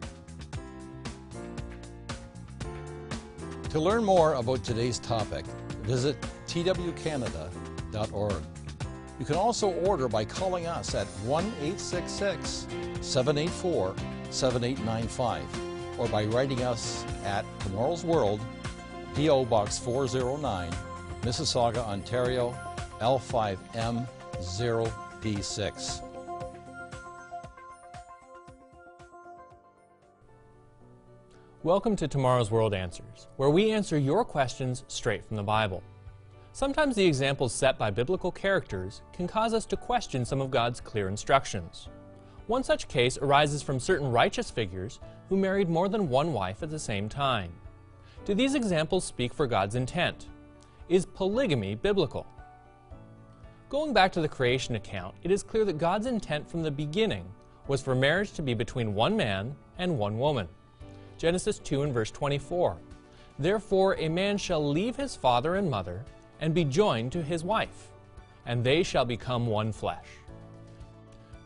To 3.70 3.80
learn 3.80 4.04
more 4.04 4.34
about 4.34 4.62
today's 4.62 4.98
topic, 4.98 5.46
visit 5.84 6.20
twcanada.org. 6.46 8.42
You 9.18 9.24
can 9.24 9.36
also 9.36 9.70
order 9.70 10.06
by 10.06 10.26
calling 10.26 10.66
us 10.66 10.94
at 10.94 11.06
1 11.06 11.44
866 11.62 12.66
784 13.00 13.94
7895 14.30 15.44
or 15.98 16.08
by 16.08 16.24
writing 16.24 16.62
us 16.62 17.04
at 17.24 17.44
Tomorrow's 17.60 18.04
World, 18.04 18.40
P.O. 19.14 19.44
Box 19.44 19.78
409, 19.78 20.70
Mississauga, 21.22 21.86
Ontario, 21.86 22.56
L5M 23.00 24.06
0P6. 24.38 26.02
Welcome 31.62 31.94
to 31.96 32.08
Tomorrow's 32.08 32.50
World 32.50 32.72
Answers, 32.72 33.28
where 33.36 33.50
we 33.50 33.70
answer 33.70 33.98
your 33.98 34.24
questions 34.24 34.84
straight 34.88 35.22
from 35.22 35.36
the 35.36 35.42
Bible. 35.42 35.82
Sometimes 36.52 36.96
the 36.96 37.04
examples 37.04 37.52
set 37.52 37.76
by 37.78 37.90
biblical 37.90 38.32
characters 38.32 39.02
can 39.12 39.28
cause 39.28 39.52
us 39.52 39.66
to 39.66 39.76
question 39.76 40.24
some 40.24 40.40
of 40.40 40.50
God's 40.50 40.80
clear 40.80 41.08
instructions. 41.08 41.90
One 42.50 42.64
such 42.64 42.88
case 42.88 43.16
arises 43.16 43.62
from 43.62 43.78
certain 43.78 44.10
righteous 44.10 44.50
figures 44.50 44.98
who 45.28 45.36
married 45.36 45.70
more 45.70 45.88
than 45.88 46.08
one 46.08 46.32
wife 46.32 46.64
at 46.64 46.70
the 46.70 46.80
same 46.80 47.08
time. 47.08 47.52
Do 48.24 48.34
these 48.34 48.56
examples 48.56 49.04
speak 49.04 49.32
for 49.32 49.46
God's 49.46 49.76
intent? 49.76 50.26
Is 50.88 51.06
polygamy 51.06 51.76
biblical? 51.76 52.26
Going 53.68 53.92
back 53.92 54.10
to 54.14 54.20
the 54.20 54.28
creation 54.28 54.74
account, 54.74 55.14
it 55.22 55.30
is 55.30 55.44
clear 55.44 55.64
that 55.64 55.78
God's 55.78 56.06
intent 56.06 56.50
from 56.50 56.64
the 56.64 56.72
beginning 56.72 57.24
was 57.68 57.82
for 57.82 57.94
marriage 57.94 58.32
to 58.32 58.42
be 58.42 58.54
between 58.54 58.96
one 58.96 59.16
man 59.16 59.54
and 59.78 59.96
one 59.96 60.18
woman. 60.18 60.48
Genesis 61.18 61.60
2 61.60 61.82
and 61.82 61.94
verse 61.94 62.10
24. 62.10 62.76
Therefore 63.38 63.94
a 63.96 64.08
man 64.08 64.36
shall 64.36 64.68
leave 64.68 64.96
his 64.96 65.14
father 65.14 65.54
and 65.54 65.70
mother 65.70 66.04
and 66.40 66.52
be 66.52 66.64
joined 66.64 67.12
to 67.12 67.22
his 67.22 67.44
wife, 67.44 67.92
and 68.44 68.64
they 68.64 68.82
shall 68.82 69.04
become 69.04 69.46
one 69.46 69.70
flesh. 69.70 70.08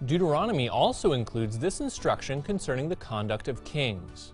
Deuteronomy 0.07 0.69
also 0.69 1.13
includes 1.13 1.59
this 1.59 1.81
instruction 1.81 2.43
concerning 2.43 2.89
the 2.89 2.97
conduct 2.97 3.49
of 3.49 3.65
kings. 3.65 4.33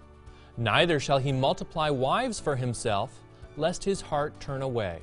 Neither 0.57 0.99
shall 0.99 1.19
he 1.19 1.31
multiply 1.31 1.91
wives 1.91 2.41
for 2.41 2.57
himself, 2.57 3.21
lest 3.57 3.85
his 3.85 4.01
heart 4.01 4.39
turn 4.41 4.63
away. 4.63 5.01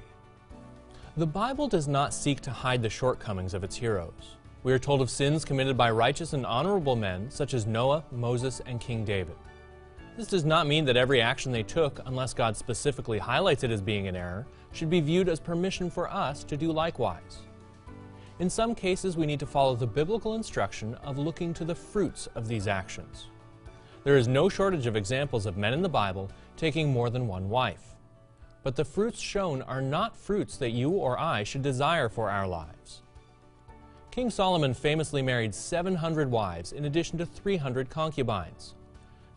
The 1.16 1.26
Bible 1.26 1.68
does 1.68 1.88
not 1.88 2.14
seek 2.14 2.42
to 2.42 2.52
hide 2.52 2.82
the 2.82 2.90
shortcomings 2.90 3.54
of 3.54 3.64
its 3.64 3.78
heroes. 3.78 4.36
We 4.64 4.74
are 4.74 4.80
told 4.80 5.02
of 5.02 5.10
sins 5.10 5.46
committed 5.46 5.78
by 5.78 5.92
righteous 5.92 6.34
and 6.34 6.46
honorable 6.46 6.98
men 6.98 7.32
such 7.32 7.54
as 7.54 7.66
Noah, 7.66 8.04
Moses, 8.12 8.62
and 8.66 8.82
King 8.82 9.06
David. 9.06 9.36
This 10.18 10.28
does 10.28 10.44
not 10.44 10.68
mean 10.68 10.84
that 10.86 10.98
every 10.98 11.22
action 11.22 11.52
they 11.52 11.64
took, 11.64 12.02
unless 12.06 12.34
God 12.34 12.58
specifically 12.58 13.20
highlights 13.20 13.64
it 13.64 13.72
as 13.72 13.82
being 13.82 14.08
an 14.08 14.16
error, 14.16 14.46
should 14.74 14.90
be 14.90 15.00
viewed 15.00 15.30
as 15.30 15.40
permission 15.40 15.90
for 15.90 16.12
us 16.12 16.44
to 16.44 16.58
do 16.58 16.72
likewise. 16.72 17.47
In 18.40 18.50
some 18.50 18.76
cases, 18.76 19.18
we 19.18 19.26
need 19.26 19.40
to 19.40 19.46
follow 19.46 19.76
the 19.76 19.88
biblical 19.88 20.36
instruction 20.36 20.94
of 21.04 21.18
looking 21.18 21.54
to 21.56 21.66
the 21.66 21.76
fruits 21.76 22.28
of 22.36 22.48
these 22.48 22.68
actions. 22.68 23.28
There 24.04 24.18
is 24.18 24.28
no 24.28 24.48
shortage 24.48 24.86
of 24.86 24.96
examples 24.96 25.46
of 25.46 25.58
men 25.58 25.74
in 25.74 25.82
the 25.82 25.90
Bible 25.90 26.30
taking 26.56 26.92
more 26.92 27.10
than 27.10 27.28
one 27.28 27.50
wife 27.50 27.88
but 28.68 28.76
the 28.76 28.84
fruits 28.84 29.22
shown 29.22 29.62
are 29.62 29.82
not 29.82 30.18
fruits 30.18 30.58
that 30.58 30.72
you 30.72 30.90
or 30.90 31.18
I 31.18 31.44
should 31.44 31.62
desire 31.62 32.10
for 32.10 32.30
our 32.30 32.46
lives. 32.46 33.02
King 34.12 34.30
Solomon 34.30 34.74
famously 34.74 35.22
married 35.22 35.56
700 35.56 36.30
wives 36.30 36.74
in 36.74 36.84
addition 36.84 37.18
to 37.20 37.26
300 37.26 37.90
concubines. 37.90 38.76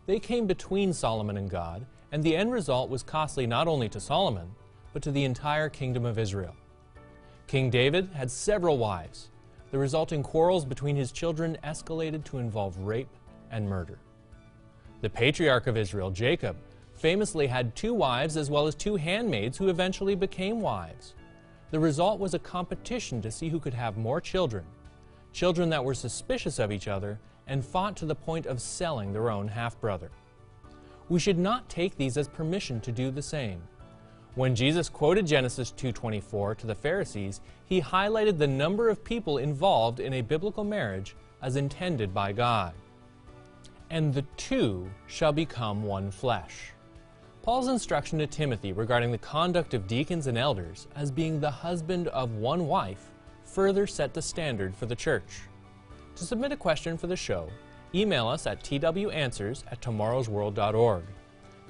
They 0.05 0.19
came 0.19 0.47
between 0.47 0.91
Solomon 0.91 1.37
and 1.37 1.49
God, 1.49 1.85
and 2.11 2.21
the 2.21 2.35
end 2.35 2.51
result 2.51 2.89
was 2.89 3.03
costly 3.03 3.47
not 3.47 3.69
only 3.69 3.87
to 3.87 4.01
Solomon, 4.01 4.51
but 4.91 5.01
to 5.03 5.11
the 5.11 5.23
entire 5.23 5.69
kingdom 5.69 6.03
of 6.03 6.19
Israel. 6.19 6.57
King 7.47 7.69
David 7.69 8.09
had 8.13 8.31
several 8.31 8.77
wives. 8.77 9.29
The 9.71 9.77
resulting 9.77 10.23
quarrels 10.23 10.65
between 10.65 10.95
his 10.95 11.11
children 11.11 11.57
escalated 11.63 12.23
to 12.25 12.37
involve 12.37 12.77
rape 12.77 13.09
and 13.51 13.67
murder. 13.67 13.99
The 15.01 15.09
patriarch 15.09 15.67
of 15.67 15.77
Israel, 15.77 16.11
Jacob, 16.11 16.55
famously 16.93 17.47
had 17.47 17.75
two 17.75 17.93
wives 17.93 18.37
as 18.37 18.51
well 18.51 18.67
as 18.67 18.75
two 18.75 18.95
handmaids 18.95 19.57
who 19.57 19.69
eventually 19.69 20.15
became 20.15 20.61
wives. 20.61 21.15
The 21.71 21.79
result 21.79 22.19
was 22.19 22.33
a 22.33 22.39
competition 22.39 23.21
to 23.21 23.31
see 23.31 23.49
who 23.49 23.59
could 23.59 23.73
have 23.73 23.97
more 23.97 24.21
children, 24.21 24.65
children 25.33 25.69
that 25.69 25.83
were 25.83 25.93
suspicious 25.93 26.59
of 26.59 26.71
each 26.71 26.87
other 26.87 27.19
and 27.47 27.65
fought 27.65 27.95
to 27.97 28.05
the 28.05 28.15
point 28.15 28.45
of 28.45 28.61
selling 28.61 29.11
their 29.11 29.29
own 29.29 29.47
half-brother. 29.47 30.11
We 31.09 31.19
should 31.19 31.39
not 31.39 31.67
take 31.69 31.97
these 31.97 32.17
as 32.17 32.27
permission 32.27 32.79
to 32.81 32.91
do 32.91 33.09
the 33.09 33.21
same. 33.21 33.61
When 34.35 34.55
Jesus 34.55 34.87
quoted 34.87 35.27
Genesis 35.27 35.71
2:24 35.73 36.55
to 36.55 36.67
the 36.67 36.73
Pharisees, 36.73 37.41
he 37.65 37.81
highlighted 37.81 38.37
the 38.37 38.47
number 38.47 38.87
of 38.87 39.03
people 39.03 39.37
involved 39.37 39.99
in 39.99 40.13
a 40.13 40.21
biblical 40.21 40.63
marriage 40.63 41.17
as 41.41 41.57
intended 41.57 42.13
by 42.13 42.31
God. 42.31 42.73
And 43.89 44.13
the 44.13 44.21
two 44.37 44.89
shall 45.07 45.33
become 45.33 45.83
one 45.83 46.11
flesh. 46.11 46.71
Paul's 47.41 47.67
instruction 47.67 48.19
to 48.19 48.27
Timothy 48.27 48.71
regarding 48.71 49.11
the 49.11 49.17
conduct 49.17 49.73
of 49.73 49.85
deacons 49.85 50.27
and 50.27 50.37
elders 50.37 50.87
as 50.95 51.11
being 51.11 51.41
the 51.41 51.51
husband 51.51 52.07
of 52.09 52.35
one 52.35 52.67
wife 52.67 53.11
further 53.43 53.85
set 53.85 54.13
the 54.13 54.21
standard 54.21 54.73
for 54.73 54.85
the 54.85 54.95
church. 54.95 55.41
To 56.15 56.23
submit 56.23 56.53
a 56.53 56.57
question 56.57 56.97
for 56.97 57.07
the 57.07 57.17
show, 57.17 57.49
email 57.93 58.29
us 58.29 58.47
at 58.47 58.63
twanswers 58.63 59.63
at 59.69 59.81
tomorrowsworld.org. 59.81 61.03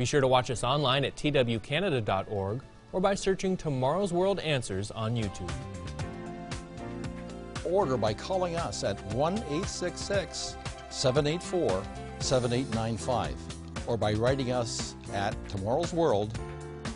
Be 0.02 0.06
sure 0.06 0.20
to 0.20 0.28
watch 0.28 0.50
us 0.50 0.64
online 0.64 1.06
at 1.06 1.16
twcanada.org 1.16 2.62
or 2.92 3.00
by 3.00 3.14
searching 3.14 3.56
Tomorrow's 3.56 4.12
World 4.12 4.40
Answers 4.40 4.90
on 4.90 5.16
YouTube. 5.16 5.52
Order 7.64 7.98
by 7.98 8.16
calling 8.16 8.56
us 8.56 8.84
at 8.84 9.00
1 9.14 9.34
866 9.38 10.56
784 10.90 11.84
7895 12.18 13.36
or 13.86 13.96
by 13.96 14.14
writing 14.14 14.52
us 14.52 14.96
at 15.14 15.36
Tomorrow's 15.48 15.94
World, 15.94 16.36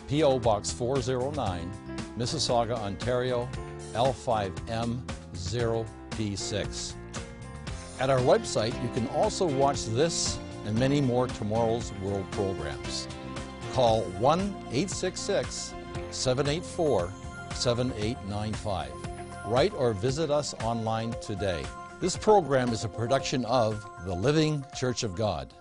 P.O. 0.08 0.40
Box 0.40 0.72
409, 0.72 1.70
Mississauga, 2.18 2.76
Ontario, 2.76 3.48
L5M 3.92 5.00
0P6. 5.32 6.94
At 8.00 8.10
our 8.10 8.18
website, 8.18 8.82
you 8.82 8.88
can 8.94 9.06
also 9.10 9.46
watch 9.46 9.84
this 9.84 10.40
and 10.66 10.78
many 10.78 11.00
more 11.00 11.26
Tomorrow's 11.26 11.92
World 12.02 12.30
programs. 12.32 13.08
Call 13.72 14.02
1 14.02 14.40
866 14.40 15.74
784 16.10 17.12
7895. 17.54 18.92
Write 19.46 19.72
or 19.74 19.92
visit 19.92 20.30
us 20.30 20.54
online 20.62 21.14
today. 21.20 21.64
This 22.00 22.16
program 22.16 22.70
is 22.70 22.84
a 22.84 22.88
production 22.88 23.44
of 23.46 23.84
the 24.04 24.14
Living 24.14 24.64
Church 24.76 25.02
of 25.02 25.14
God. 25.14 25.52